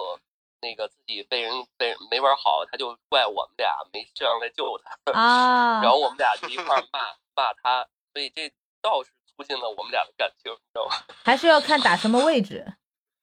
[0.60, 6.36] 那个自己被人被人没玩好，他就怪我们俩没上来救他，啊，然后我们俩。
[6.36, 7.00] 就一块骂
[7.34, 8.52] 骂他，所以这
[8.82, 10.96] 倒是促进了我们俩的感情，你知道吗？
[11.24, 12.74] 还是要看打什么位置，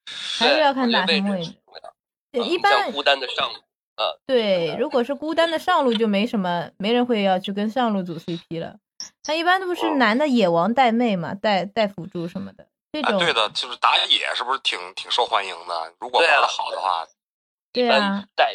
[0.05, 1.53] 还是要看打什么位置。
[2.31, 3.59] 对，啊一般孤单的上路，
[4.25, 8.77] 对，如果是孤单的上路，就没什么，没人会要去跟上路组 CP 了。
[9.23, 15.93] 他一般都是哦男的野王带妹嘛，带带辅助什么的，这啊，种对的，就是打野是不是挺挺受欢迎的？
[15.99, 17.05] 如果玩对啊的好的话，
[17.73, 18.53] 一般对啊，带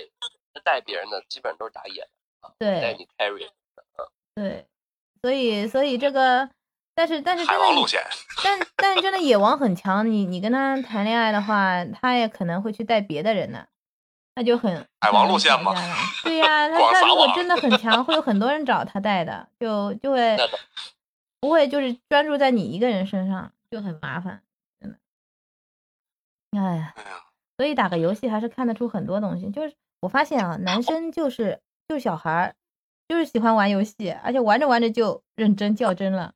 [0.64, 2.08] 带别人的基本上都是打野的
[2.40, 3.48] 啊，带你 carry
[4.34, 4.66] 对，
[5.22, 6.50] 所以所以这个，
[7.00, 7.64] 但是但是真的
[8.44, 13.64] 但但是真的野王很强，你你跟他谈恋爱的话，他也可能会去带别的人呢，
[14.34, 15.80] 那就很海王路线嘛嘛。
[16.24, 20.36] 对呀、他他如果真的很强，会有很多人找他带的，就就会
[21.40, 24.42] 不会就是专注在你一个人身上，就很麻烦，
[24.78, 24.98] 真的。
[26.50, 27.24] 哎呀，哎呀，
[27.56, 29.48] 所以打个游戏还是看得出很多东西。
[29.50, 32.54] 就是我发现啊，男生就是就是小孩儿，
[33.08, 36.34] 就是喜欢玩游戏，而且玩着玩着就认真较真了。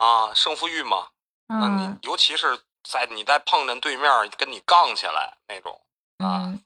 [0.00, 1.08] 啊，胜负欲嘛，
[1.46, 4.08] 那你嗯尤其是在你再碰见对面
[4.38, 5.78] 跟你杠起来那种
[6.18, 6.62] 啊，嗯，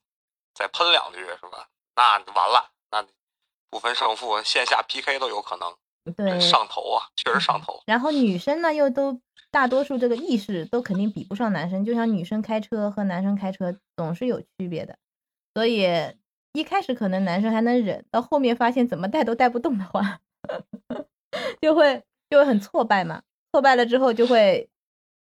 [0.54, 1.68] 再喷两句是吧？
[1.96, 3.04] 那完了，那
[3.70, 5.74] 不分胜负，线下 PK 都有可能。
[6.16, 7.82] 对，上头啊，确实上头。
[7.86, 9.20] 然后女生呢，又都
[9.50, 14.98] 大多数这个意识都肯定比不上男生，就像女生开车和男生开车总是有区别的，
[15.54, 15.88] 所以
[16.52, 20.20] 一开始可能男生还能忍，到后面发现怎么带都带不动的话，
[21.60, 23.22] 就会就会很挫败嘛。
[23.52, 24.68] 挫败了之后就会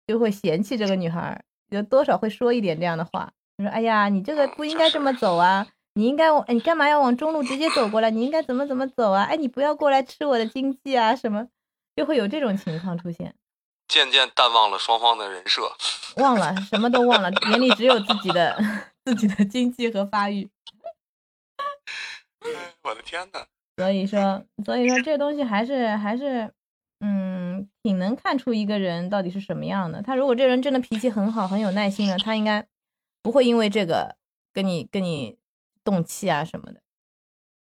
[0.06, 8.12] 就会嫌弃这个女孩儿，有多少会说一点这样的话，就说：“哎呀，你这个不应该这么走啊，你应该往哎你干嘛要往中路直接走过来？
[8.12, 9.24] 你应该怎么怎么走啊？
[9.24, 11.48] 哎，你不要过来吃我的经济啊什么。”
[11.96, 13.34] 就会有这种情况出现，
[13.88, 15.62] 渐渐淡忘了双方的人设，
[16.22, 18.56] 忘了什么都忘了，眼里只有自己的
[19.04, 20.48] 自己的经济和发育。
[22.82, 23.44] 我的天呐，
[23.76, 26.50] 所以说，所以说这东西还是还是，
[27.00, 30.02] 嗯，挺能看出一个人到底是什么样的。
[30.02, 32.66] 他如果这人真的脾气很好，很有耐心的，他应该
[33.22, 34.16] 不会因为这个
[34.52, 35.38] 跟你跟你
[35.82, 36.82] 动气啊什么的。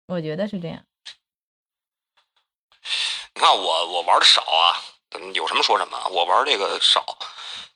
[0.07, 0.85] 我觉得是这样。
[3.35, 4.77] 你看我我玩的少啊，
[5.35, 7.05] 有什么说什么，我玩这个少。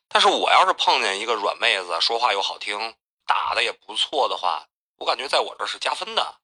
[0.09, 2.95] 但是我要是碰见一个软妹子，说话又好听，
[3.27, 6.37] 打的也不错的话，我感觉在我这是加分的，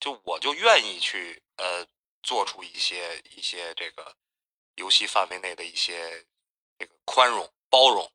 [0.00, 1.86] 就我就愿意去呃
[2.22, 4.14] 做出一些一些这个
[4.76, 6.26] 游戏范围内的一些
[6.78, 8.10] 这个宽容包容，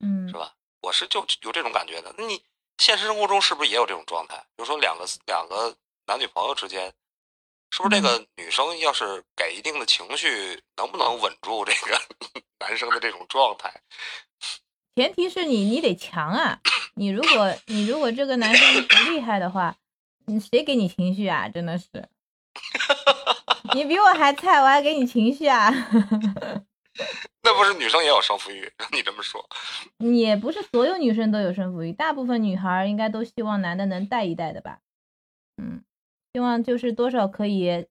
[0.00, 0.54] 嗯，是吧？
[0.82, 2.14] 我是就有这种感觉的。
[2.16, 2.42] 那你
[2.78, 4.36] 现实生活中是不是也有这种状态？
[4.56, 6.92] 比如说两个两个男女朋友之间。
[7.72, 11.96] 是不是这个女生要是给一定的情绪，能不能稳住这个
[12.58, 13.72] 男生的这种状态？
[14.96, 16.60] 前提是你你得强啊！
[16.96, 19.76] 你如果你如果这个男生不 厉害的话，
[20.26, 21.48] 你谁给你情绪啊？
[21.48, 22.08] 真的是，
[23.74, 25.70] 你比我还菜，我还给你情绪啊？
[27.42, 28.70] 那不是女生也有胜负欲？
[28.92, 29.44] 你这么说，
[29.98, 34.80] 也不是所有女生都有胜负欲，大部分女孩应该都希望男的能带一带的吧？
[35.56, 35.82] 嗯。
[36.32, 37.86] 希望就是多少可以，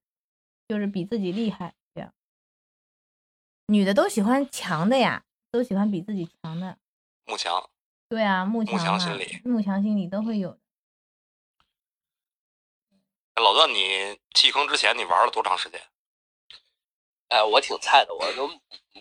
[0.69, 2.13] 就是比自己厉害这样。
[3.67, 6.77] 女的都喜欢强的呀，都喜欢比自己强的。
[7.25, 7.69] 慕强。
[8.07, 8.73] 对啊，慕强。
[8.75, 9.41] 慕强心理。
[9.43, 10.57] 慕强心理都会有。
[13.39, 15.81] 老段，你弃坑之前你玩了多长时间？
[17.29, 18.49] 哎，我挺菜的，我都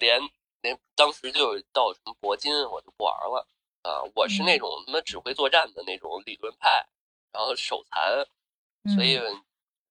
[0.00, 0.20] 连
[0.60, 3.46] 连当时就到什么铂金我就不玩了
[3.82, 4.02] 啊！
[4.14, 6.86] 我是那种什么指挥作战的那种理论派，
[7.32, 8.26] 然后手残。
[8.94, 9.20] 所以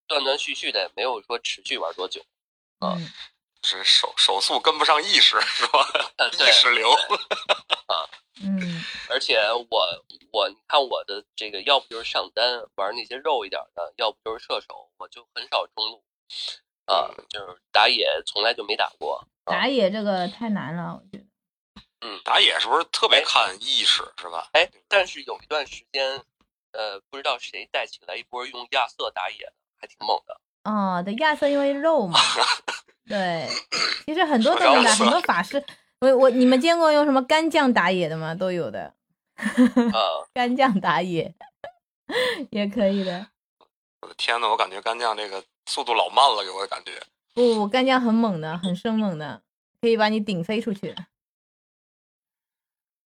[0.08, 2.22] 断断续续的，没有说持续玩多久，
[2.80, 2.98] 啊，
[3.64, 5.86] 是手手速跟不上意识是吧？
[6.34, 8.10] 意识流啊，
[8.42, 16.04] 嗯，而且我我你看我的这个，要不就是上单玩那些肉一点的，要不就是射手，我就很少中路，
[16.86, 19.28] 啊，就是打野从来就没打过。
[19.46, 21.26] 打野这个太难了，我觉得。
[22.02, 24.50] 嗯，打野是不是特别看意识是吧？
[24.54, 26.24] 哎，但是有一段时间。
[26.74, 30.40] 呃，不知道谁带起来一波用亚瑟打野的，还挺猛的。
[30.70, 32.20] 哦，对，亚瑟因为肉嘛。
[33.08, 33.48] 对，
[34.06, 35.64] 其实很多都能打，很多法师。
[36.02, 38.36] 我我你们见过用什么干将打野的吗？
[38.36, 38.94] 都有的。
[39.38, 41.34] 啊， 干将打野
[42.52, 43.28] 也可以的。
[44.02, 46.92] 我的天呐，我感觉干将这个速度老慢了，给我的感觉。
[47.34, 49.42] 不，干将很猛的，很生猛的，
[49.82, 50.96] 可以把你顶飞出去。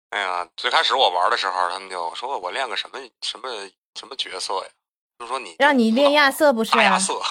[0.10, 3.50] 哎呀，最开始我玩的时候，他们就说我练个什么什么
[3.96, 4.70] 什么角色呀？
[5.20, 6.78] 就说你让你练亚瑟不是？
[6.80, 7.22] 亚瑟，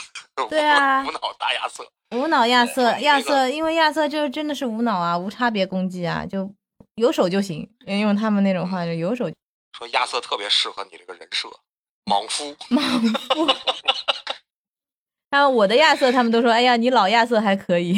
[0.48, 6.54] 对啊，无脑打亚瑟，无脑亚瑟，亚瑟，因为亚瑟就真的是无脑啊，无差别攻击啊，就
[7.00, 7.68] 有手就行。
[7.86, 9.30] 用他们那种话，就有手。
[9.72, 11.48] 说亚瑟特别适合你这个人设，
[12.04, 12.54] 莽夫。
[12.68, 13.46] 莽夫。
[15.30, 17.94] 还有我的亚瑟，他们都说，哎呀，你老亚瑟还可以。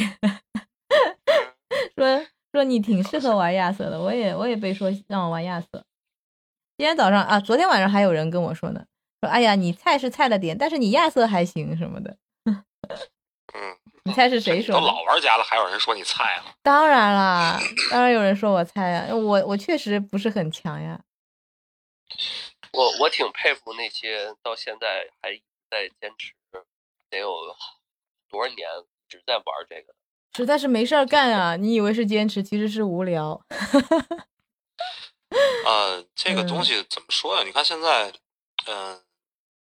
[1.96, 2.26] 说。
[2.54, 5.82] 说你挺适合玩亚瑟的，我也我也被说让我玩亚瑟。
[6.76, 8.84] 今天早上啊，昨天晚上还有人跟我说呢，
[9.22, 12.18] 说哎呀，你菜是菜了点，但是你亚瑟还行什么的。
[12.44, 12.62] 嗯，
[14.04, 14.80] 你猜是谁说的？
[14.80, 16.44] 都老玩家了，还有人说你菜啊？
[16.62, 17.60] 当然啦，
[17.90, 21.00] 当然有人说我菜呀，我我确实不是很强呀。
[22.72, 25.30] 我我挺佩服那些到现在还
[25.70, 26.32] 在坚持，
[27.10, 27.30] 得有
[28.28, 29.94] 多少年一直在玩这个的。
[30.34, 31.56] 实在是没事儿干啊！
[31.56, 33.38] 你以为是坚持，其实是无聊。
[35.66, 37.44] 呃， 这个东西怎么说呀？
[37.44, 38.10] 你看现在，
[38.66, 39.02] 嗯，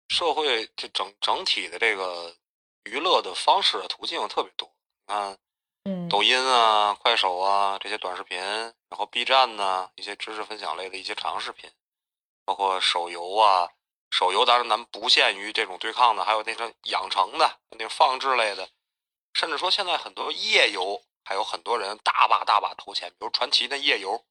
[0.09, 2.37] 社会这整整体的这个
[2.85, 4.71] 娱乐的方式途径特别多。
[5.07, 5.39] 你看，
[6.09, 11.71] 抖音啊、快手啊这些短视频，然后 B 站呢一些知识分享类的一些长视频，
[12.45, 13.71] 包括手游啊，
[14.11, 18.69] 手游当然咱们不限于这种对抗的，还有那种养成的、那种放置类的。
[19.33, 24.25] 甚至说，现在很多夜游还有很多人大把大把投钱，比如传奇的夜游。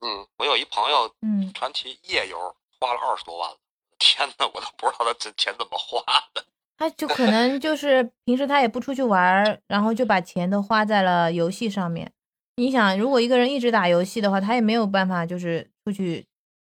[0.00, 3.58] 嗯，我有一朋友，嗯，传奇夜游花了二十多万了。
[3.98, 6.44] 天呐，我都不知道他这钱怎么花的。
[6.80, 12.10] 他就可能就是平时他也不出去玩儿，然后就把钱都花在了游戏上面。
[12.56, 16.26] 你想，如果一个人一直打游戏的话，他也没有办法就是出去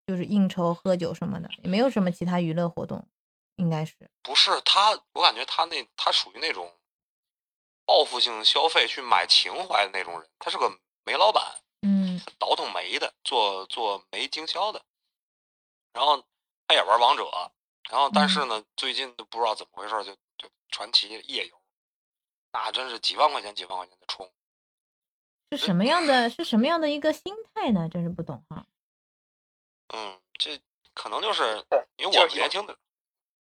[0.06, 3.06] 就是应酬喝酒什么的，也没有什么其他娱乐活动，
[3.56, 3.94] 应该是。
[4.22, 6.72] 不是他，我感觉他那他属于那种
[7.84, 10.70] 报复性消费去买情怀的那种人，他是个
[11.04, 11.42] 煤老板，
[11.82, 14.80] 嗯倒腾煤的，做做煤经销的，
[15.92, 16.24] 然后
[16.66, 17.24] 他也玩王者，
[17.90, 21.60] 然后但是呢，最近都不知道怎么回事，就就传奇夜游，
[22.52, 24.30] 那真是几万块钱几万块钱的充，
[25.50, 26.28] 是什么样的？
[26.28, 27.88] 是什么样的一个心态呢？
[27.88, 28.66] 真是不懂哈。
[29.94, 30.60] 嗯，这
[30.92, 31.64] 可能就是
[31.96, 32.76] 因为我们年轻的，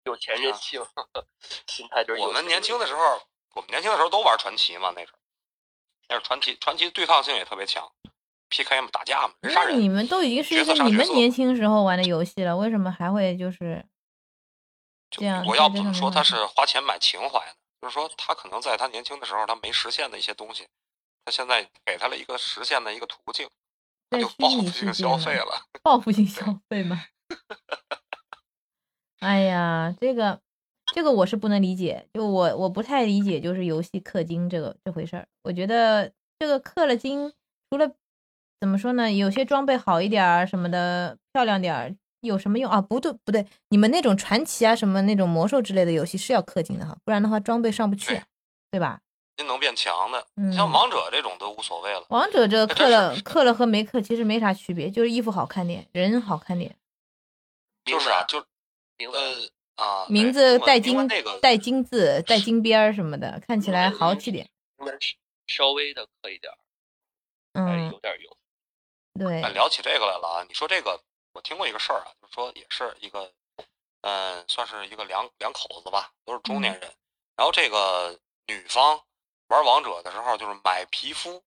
[0.04, 0.80] 有钱任性，
[1.66, 3.20] 心态就是我们年轻的时候，
[3.54, 5.18] 我们年轻的时候都玩传奇嘛，那时候，
[6.08, 7.90] 那是传奇，传奇对抗性也特别强
[8.48, 9.74] ，PK 嘛，打架嘛，人杀人。
[9.74, 13.95] 那你们都已经是一角色个你们年轻时候玩的游戏了，为什么还会就是就
[15.16, 17.52] 这样我要这种怎么说他是花钱买情怀呢？
[17.80, 20.66] 就是说他可能在他年轻的时候他没实现的一些东西，
[21.24, 23.48] 他现在给他了一个实现的一个途径，
[24.10, 25.62] 他就报复性消费了。
[25.82, 27.04] 报复性消费吗？
[29.20, 30.40] 哎呀，这个
[30.94, 35.26] 这个我是不能理解，就我我不太理解，就是游戏氪金这个这回事儿。
[35.42, 37.32] 我觉得这个氪了金，
[37.70, 37.90] 除了
[38.60, 41.96] 怎么说呢，有些装备好一点儿什么的，漂亮点儿，
[42.26, 42.80] 有什么用啊？
[42.80, 48.22] 不对不对，你们那种传奇啊什么那种魔兽之类的游戏是要氪金的哈，不然的话装备上不去对，
[48.72, 49.00] 对吧？
[49.38, 52.04] 您能变强的，嗯像王者这种都无所谓了。
[52.08, 56.76] 王者这个氪了是氪了和没氪其实没啥区别，就是衣服好看点，人好看点。
[57.84, 58.44] 就是啊，就
[58.96, 59.16] 名字
[59.76, 64.48] 呃啊，名字带金那个带金字带金边儿什么的，看起来豪气点。
[65.46, 66.52] 稍微的刻一点
[67.52, 68.36] 嗯有，点用。
[69.18, 70.44] 对哎，，聊起这个来了啊！
[70.48, 71.00] 你说这个，
[71.36, 73.30] 我听过一个事儿啊，就是说也是一个，
[74.00, 76.90] 嗯、算是一个两两口子吧，都是中年人。
[77.36, 78.98] 然后这个女方
[79.48, 81.42] 玩王者的时候，就是买皮肤，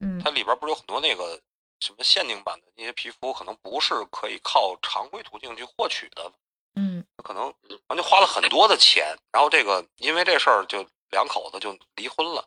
[0.00, 1.40] 嗯它里边不是有很多那个
[1.80, 6.30] 什么限定版的那些皮肤，可能不是可以靠常规途径去获取的，
[6.74, 9.16] 嗯，可能然后就花了很多的钱。
[9.32, 12.46] 然后这个因为这事儿，就两口子就离婚了。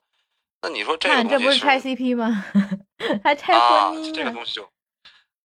[0.62, 2.45] 那你说这个东西这不是拆 CP 吗？
[3.23, 4.13] 还拆啊婚，姻呢？
[4.13, 4.71] 这个东西就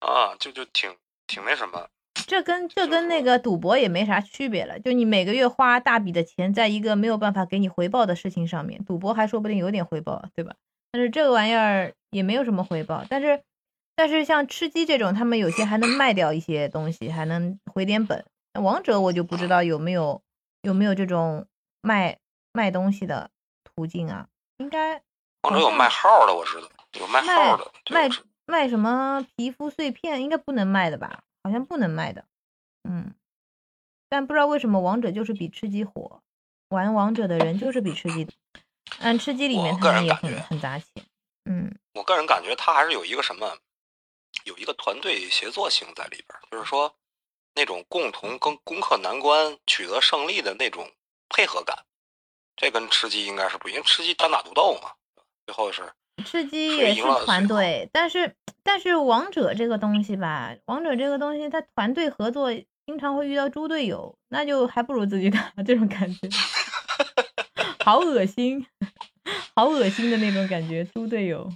[0.00, 0.94] 啊，就就挺
[1.28, 1.88] 挺那什么。
[2.26, 4.80] 这跟这跟那个赌博也没啥区别了。
[4.80, 10.56] 就你每个月花大笔的钱在一个没有办法给你回报的事情上面，赌博还说不定有点回报，对吧？
[10.90, 13.04] 但是这个玩意儿也没有什么回报。
[13.08, 13.42] 但是
[13.94, 18.24] 但是像吃鸡这种，他们有些还能卖掉一些东西，还能回点本。
[18.54, 20.20] 那王者我就不知道有没有
[20.62, 21.46] 有没有这种
[21.82, 22.18] 卖
[22.52, 23.30] 卖东西的
[23.62, 24.26] 途径啊？
[24.58, 25.00] 应该
[25.42, 28.08] 王者有卖号的，我知道有卖号的，卖
[28.48, 31.22] 卖什么皮肤碎片，应该不能卖的吧？
[31.44, 32.24] 好像不能卖的。
[32.88, 33.14] 嗯，
[34.08, 36.22] 但不知道为什么王者就是比吃鸡火，
[36.70, 38.26] 玩王者的人就是比吃鸡
[39.00, 39.18] 嗯。
[39.18, 41.04] 吃鸡里面个他们也很很砸钱。
[41.44, 43.58] 嗯我个人感觉他还是有一个什么，
[44.44, 46.96] 有一个团队协作性在里边儿，就是说
[47.54, 50.90] 那种共同攻攻克难关、取得胜利的那种
[51.28, 51.84] 配合感，
[52.56, 54.94] 这跟吃鸡应该是不一样，因为吃鸡单打独斗嘛，
[55.44, 55.92] 最后是
[56.24, 62.50] 吃鸡也是团队，但是但是王者这个东西吧，王者这个东西它团队合作
[62.86, 66.28] 经常会遇到猪队友，那就还不如自己打 这种感觉，
[67.84, 68.66] 好恶心，
[69.54, 71.50] 好恶心的那种感觉，猪队友。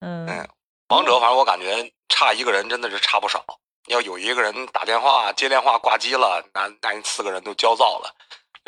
[0.00, 0.48] 嗯，嗯
[0.88, 3.44] 王者，反正我感觉差一个人真的是差不少。
[3.88, 8.14] 要有一个人打电话接电话挂机了，那那四个人都焦躁了，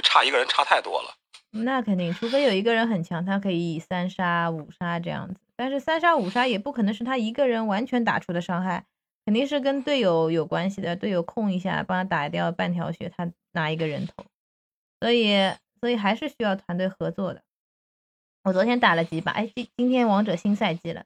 [0.02, 1.14] 差一个人差太多了。
[1.64, 5.40] 那肯定，除非有一个人很强，他可以三杀五杀这样子。
[5.56, 8.84] 但是三杀五杀也不可能是他一个人完全打出的伤害，
[9.24, 10.94] 肯定是跟队友有关系的。
[10.96, 14.24] 队友控一下，帮他打掉半条血，他拿一个人头。
[15.00, 15.34] 所以，
[15.80, 17.42] 所以还是需要团队合作的。
[18.44, 21.04] 我昨天打了几把，哎，今今天王者新赛季了。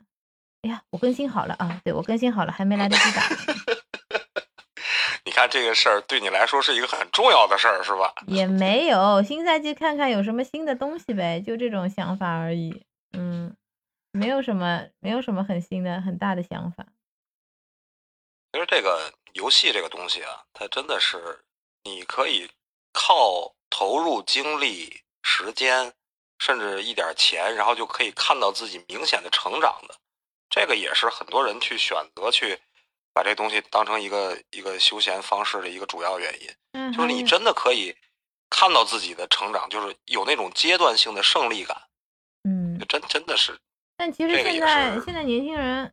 [0.63, 1.81] 哎呀，我更新好了啊！
[1.85, 3.23] 对我更新好了，还没来得及打。
[5.41, 8.13] 你看这个事儿对你来说是一个很重要的事儿，是吧？
[8.27, 12.85] 也没有新赛季看看有什么新的东西呗，就这种想法而已。
[13.15, 13.57] 嗯，
[14.13, 16.85] 没有什么，没有什么很新的、很大的想法。
[18.53, 21.41] 其实这个游戏这个东西啊，它真的是
[21.85, 22.51] 你可以
[22.93, 25.95] 靠投入精力、时间，
[26.39, 29.95] 甚至一点钱，然后就可以看到自己明显的成长的。
[30.51, 32.61] 这个也是很多人去选择去
[33.13, 36.49] 把这东西当成一个一个休闲方式的一个主要原因。
[36.73, 37.95] 嗯，就是你真的可以
[38.49, 41.77] 看到自己的成长，就是有那种阶段性的胜利感，
[42.45, 43.59] 嗯就，真真的是
[43.97, 45.93] 但其实现在现在年轻人，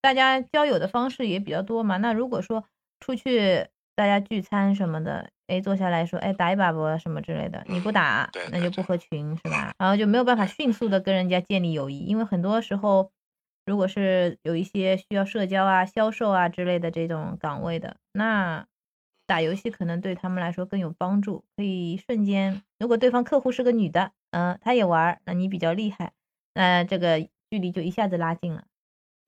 [0.00, 1.96] 大家交友的方式也比较多嘛。
[1.96, 2.64] 那如果说
[3.00, 9.72] 出去大家聚餐什么的，哎，坐下来说，哎，打一把不什么之类的，你不打对，那就不合群是吧？
[9.78, 13.10] 然后就没有办法迅速的跟人家建立友谊，因为很多时候，
[13.66, 18.64] 如果是有一些需要社交啊、销售啊之类的这种岗位的，那
[19.26, 26.12] 打游戏可能对他们来说更有帮助，可以瞬间，如果对方客户是个女的，嗯、她也玩儿，那你比较厉害，
[26.54, 28.64] 那这个距离就一下子拉近了。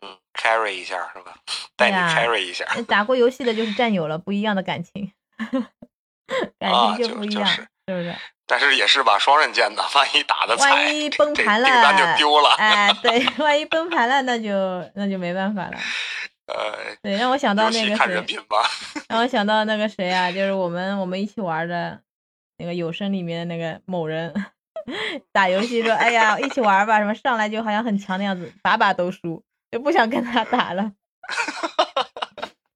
[0.01, 1.37] 嗯，carry 一下是吧？
[1.75, 2.65] 带你 carry 一下。
[2.77, 5.13] 那 打过游戏的就是战友了，不一样的感情，
[6.61, 8.15] 感情就不一样，就就是是不是？
[8.47, 12.51] 但是也是把双刃剑的，万一打的菜，万一崩这盘订单就丢了。
[12.59, 15.79] 哎，对， 万一崩盘了，那就那就没办法了。
[16.47, 18.57] 呃，对，让我想到那个戏看人谁，品吧。
[19.09, 22.01] 让我想到那个谁啊，就是我们我们一起玩的
[22.57, 24.33] 那个有声里面的那个某人，
[25.33, 30.93] 打游戏说，哎呀，一起玩吧，什么上来就好像很强的样子，把把都输，就不想跟他打了。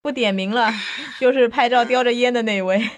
[0.03, 0.71] 不点名了，
[1.19, 2.91] 就是拍照叼着烟的那位。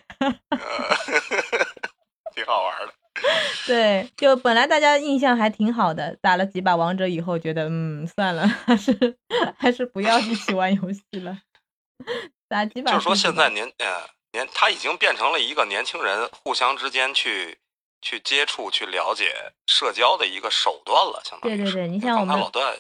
[2.35, 2.93] 挺好玩的。
[3.69, 9.17] 对，就本来大家印象还挺好的，打了几把王者以后，觉得嗯，算了， 还是
[9.57, 11.39] 还是不要一起玩游戏了。
[12.49, 17.57] 打几把就是说，现在年呃年，他已经变成了一个年轻人互相之间去
[18.03, 19.33] 去接触、去了解
[19.67, 22.77] 社交的一个手段了，相当于对对对，你像我们老段，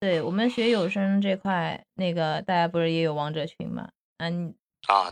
[0.00, 3.88] 对我们学有声这块，那个大家不是也有王者群吗？
[4.18, 4.61] 嗯，啊，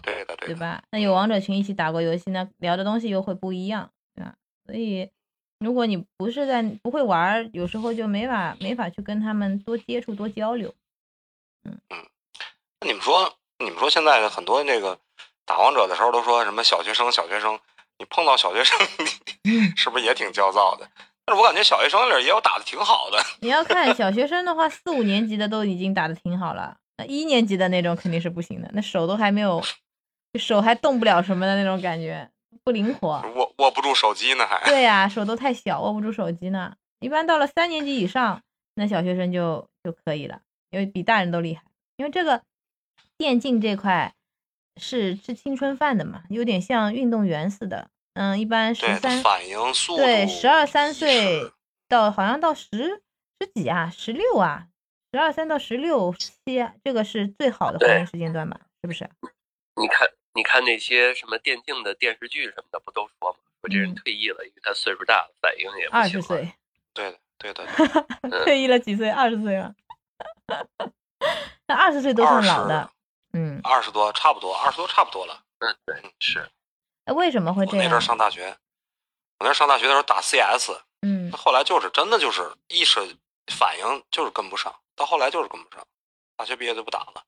[0.03, 0.83] 对的对的，对吧？
[0.91, 4.35] 那有王者群一起打过游戏，那聊的东西又会不一样，对吧？
[4.67, 5.11] 所以，
[5.59, 10.75] 如果你不是在不会玩儿，有时候就没法没法去跟他们多接触、多交流。
[11.65, 11.79] 嗯
[12.81, 14.99] 那你们说，你们说现在很多那个
[15.45, 17.59] 打王者的时候都说什么小学生、小学生，
[17.99, 18.79] 你碰到小学生，
[19.45, 20.89] 你 是不是也挺焦躁的？
[21.27, 23.19] 但是我感觉小学生里也有打的挺好的。
[23.41, 29.63] 你要看小学生的话， 四五年级的都已经打的挺好了，那一年级的那种肯定是不行的，那手都还没有，
[30.39, 32.29] 手还动不了什么的那种感觉，
[32.65, 33.23] 不灵活。
[33.35, 36.75] 握握不住手机呢，还对呀、手都太小，握不住手机呢。
[37.01, 38.43] 一般到了三年级以上，
[38.75, 40.41] 那小学生就就可以了，
[40.71, 41.63] 因为比大人都厉害。
[41.97, 42.43] 因为这个
[43.19, 44.15] 电竞这块
[44.77, 47.89] 是吃青春饭的嘛，有点像运动员似的。
[48.15, 51.53] 嗯，一般十对三反应速，对十二三岁
[51.89, 53.03] 到好像到十
[53.39, 54.67] 十几啊，十六啊，
[55.13, 58.61] 十二三到十六七啊，这个是最好的黄金时间段吧？
[58.83, 59.09] 是不是？
[59.77, 63.39] 你看，你看那些什么电竞的电视剧什么的，不都说吗？
[63.63, 66.23] 说这人嗯退役了，因为他岁数大了，反应也不二行二。
[66.23, 66.55] 十岁，
[66.95, 67.67] 对的对的，
[68.31, 69.11] 对 退役了几岁？
[69.11, 69.75] 二十岁了。
[71.67, 72.91] 那二十岁都算老的，
[73.33, 75.43] 嗯，二十多差不多，二十多差不多了。
[75.59, 76.49] 嗯，对，是。
[77.05, 78.01] 那为什么会这样我那阵儿？
[78.01, 78.57] 上大学，
[79.39, 80.71] 我那上大学的时候打 CS，
[81.03, 83.01] 嗯，后来就是真的就是意识
[83.47, 85.83] 反应就是跟不上，到后来就是跟不上，
[86.37, 87.25] 大学毕业就不打了。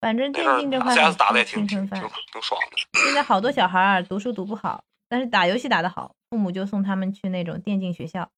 [0.00, 2.00] 反正电竞这块 CS 很打的也挺挺挺。
[2.32, 3.04] 挺爽的。
[3.04, 8.30] 现在好多小孩儿读书读不好，但是打游戏打得好，父母就送他们去那种电竞学校，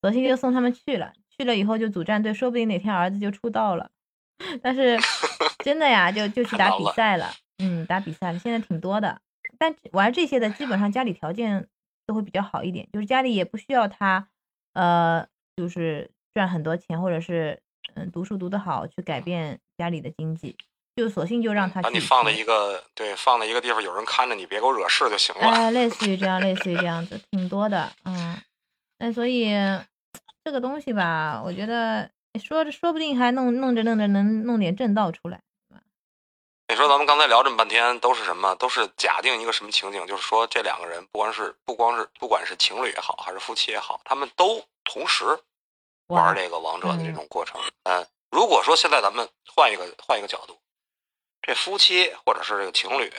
[0.00, 1.12] 索性就送他们去了。
[1.36, 3.90] 去了以后就组战队，说不定哪天儿子就出道了。
[4.62, 4.96] 但是
[5.64, 9.20] 真的呀，就就去打比赛了，嗯，打比赛了，现在挺多的。
[9.58, 11.66] 但玩这些的基本上家里条件
[12.06, 14.28] 都会比较好一点，就是家里也不需要他，
[14.74, 15.26] 呃，
[15.56, 17.60] 就是赚很多钱，或者是
[17.94, 20.56] 嗯读书读得好去改变家里的经济，
[20.96, 25.42] 就索性就让他去把你放在一个对放在一个地方，有人看着你，别给我惹事就行了。
[25.42, 28.40] 哎，类似于这样，类似于这样子，挺多的，嗯，
[28.98, 29.50] 那所以
[30.44, 32.10] 这个东西吧，我觉得
[32.42, 35.40] 说着说不定还弄弄着弄着能弄点正道出来。
[36.68, 38.54] 你说咱们刚才聊这么半天，都是什么？
[38.54, 40.06] 都是假定一个什么情景？
[40.06, 45.40] 就是说这两个人，不光是不光是不管是情侣也好，还是夫妻也好，他们都同时哇
[46.10, 47.60] 玩这个王者的这嗯种过程。
[47.84, 50.58] 嗯，如果说现在咱们换一个换一个角度，
[51.42, 53.12] 这夫妻或者是这个情侣，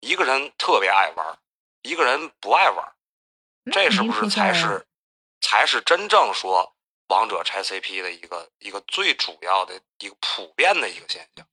[0.00, 1.38] 一个人特别爱玩，
[1.82, 2.92] 一个人不爱玩，
[3.72, 4.86] 这是不是才是
[5.40, 6.74] 才是真正说
[7.08, 11.46] 王者拆 CP 的一个一个最主要的一个普遍的一个现象？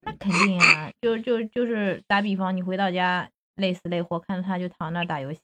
[0.00, 5.40] 那肯定啊，就就就是打比方，你回到家累死累活，看着他就躺那儿打游戏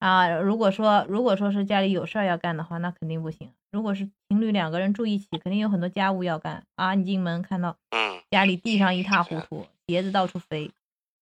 [0.00, 0.28] 啊。
[0.28, 3.54] 如果说如果说是家里有事儿要干的话，那肯定不行。
[3.70, 6.94] 如果是情侣两个人住一起，肯定有很多家务要干啊。
[6.94, 10.70] 你进门看到嗯，家里地上一塌糊涂，碟子到处飞，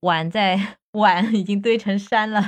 [0.01, 2.45] 碗在碗已经堆成山了，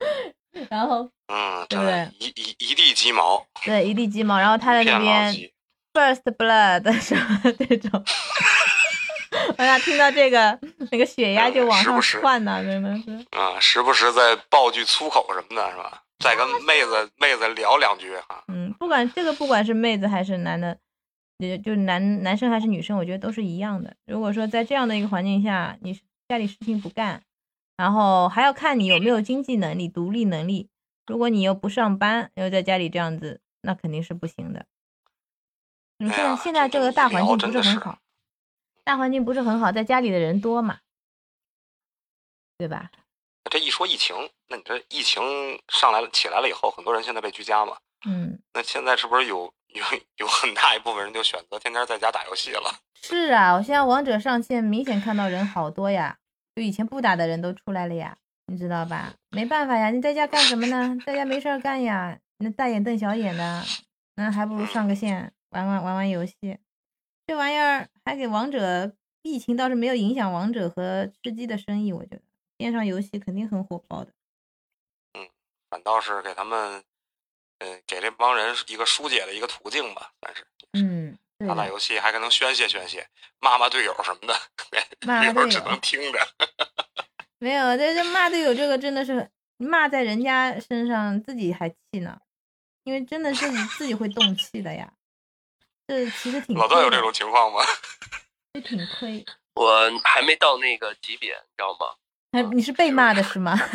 [0.70, 5.50] 然后嗯，对一一一地鸡毛，对一地鸡毛，然后他在那边。
[5.94, 8.04] first blood 什么这种，
[9.56, 10.58] 哎呀听到这个
[10.90, 13.24] 那个血压就往上窜呢，真的是。
[13.30, 16.02] 啊，时不时在爆句粗口什么的，是吧？
[16.18, 18.44] 再跟妹子妹子聊两句哈。
[18.48, 20.78] 嗯，不管这个不管是妹子还是男的，
[21.38, 23.96] 也就男男生还是女生，我觉得都是一样的。
[24.06, 27.22] 如果说在这样的一个环境下，你家里事情不干，
[27.76, 30.70] 然后还要看你有没有经济能力、独立能力。
[31.06, 34.66] 如果你又不上班，又在家里这样子，那肯定是不行的。
[35.98, 37.98] 你现在、哎现在这个大环境不是很好，
[38.82, 40.78] 大环境不是很好，在家里的人多嘛，
[42.56, 42.90] 对吧？
[43.50, 44.16] 这一说疫情，
[44.48, 45.22] 那你这疫情
[45.68, 47.76] 上来了起来了以后，很多人现在被居家嘛，
[48.06, 49.82] 嗯，那现在是不是有有
[50.16, 52.74] 有很大一部分人就选择天天在家打游戏了？
[53.02, 56.16] 是啊，我现在王者上线，明显看到人好多呀，
[56.56, 58.16] 就以前不打的人都出来了呀，
[58.46, 59.12] 你知道吧？
[59.30, 60.96] 没办法呀，你在家干什么呢？
[61.04, 63.62] 在家没事儿干呀，那大眼瞪小眼的，
[64.16, 66.58] 那还不如上个线玩玩玩玩游戏。
[67.26, 68.92] 这玩意儿还给王者
[69.22, 72.22] 疫情倒是没有影响王者和吃鸡的生意，我觉得
[72.58, 74.12] 线上游戏肯定很火爆的。
[75.18, 75.28] 嗯
[75.70, 76.84] 反倒是给他们，
[77.58, 83.08] 嗯，给这帮人一个疏解的一个途径吧，算是嗯，打打游戏还可能宣泄宣泄，
[83.40, 84.40] 骂骂队友什么的，
[85.06, 86.18] 骂队友只能听着。
[87.38, 92.20] 没有，这这骂队友这个真的是骂在人家身上，自己还气呢，
[92.84, 94.92] 因为真的自己自己会动气的呀。
[95.86, 97.60] 这其实挺老段有这种情况吗？
[98.54, 99.24] 这挺亏。
[99.54, 101.96] 我还没到那个级别，你知道吗？
[102.34, 103.56] 哎，你是被骂的是吗？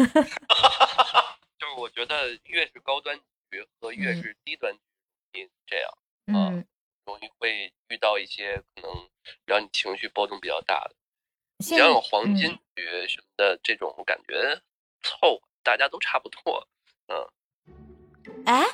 [1.57, 3.17] 就是我觉得越是高端
[3.49, 4.79] 局和越嗯是低端局，
[5.31, 5.89] 你这样
[6.27, 6.65] 嗯，
[7.05, 8.91] 容易会遇到一些可能
[9.45, 10.95] 让你情绪波动比较大的。
[11.59, 14.61] 你现要有黄金嗯局什么的这种感觉
[15.01, 16.67] 凑合，大家都差不多。
[17.07, 17.15] 嗯
[18.45, 18.65] 哎，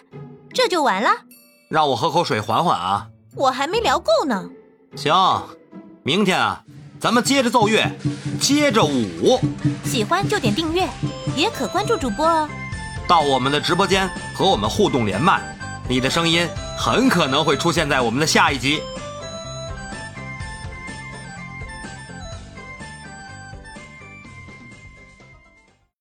[0.52, 1.10] 这就完了？
[1.70, 3.08] 让我喝口水缓缓啊。
[3.36, 4.50] 我还没聊够呢。
[4.96, 5.14] 行，
[6.04, 6.66] 明天啊，
[7.06, 7.88] 咱们接着奏乐，
[8.42, 9.40] 接着舞，
[9.84, 10.90] 喜欢就点订阅，
[11.36, 12.50] 也可关注主播哦。
[13.08, 15.40] 到我们的直播间和我们互动连麦，
[15.88, 18.82] 你的声音很可能会出现在我们的下一集。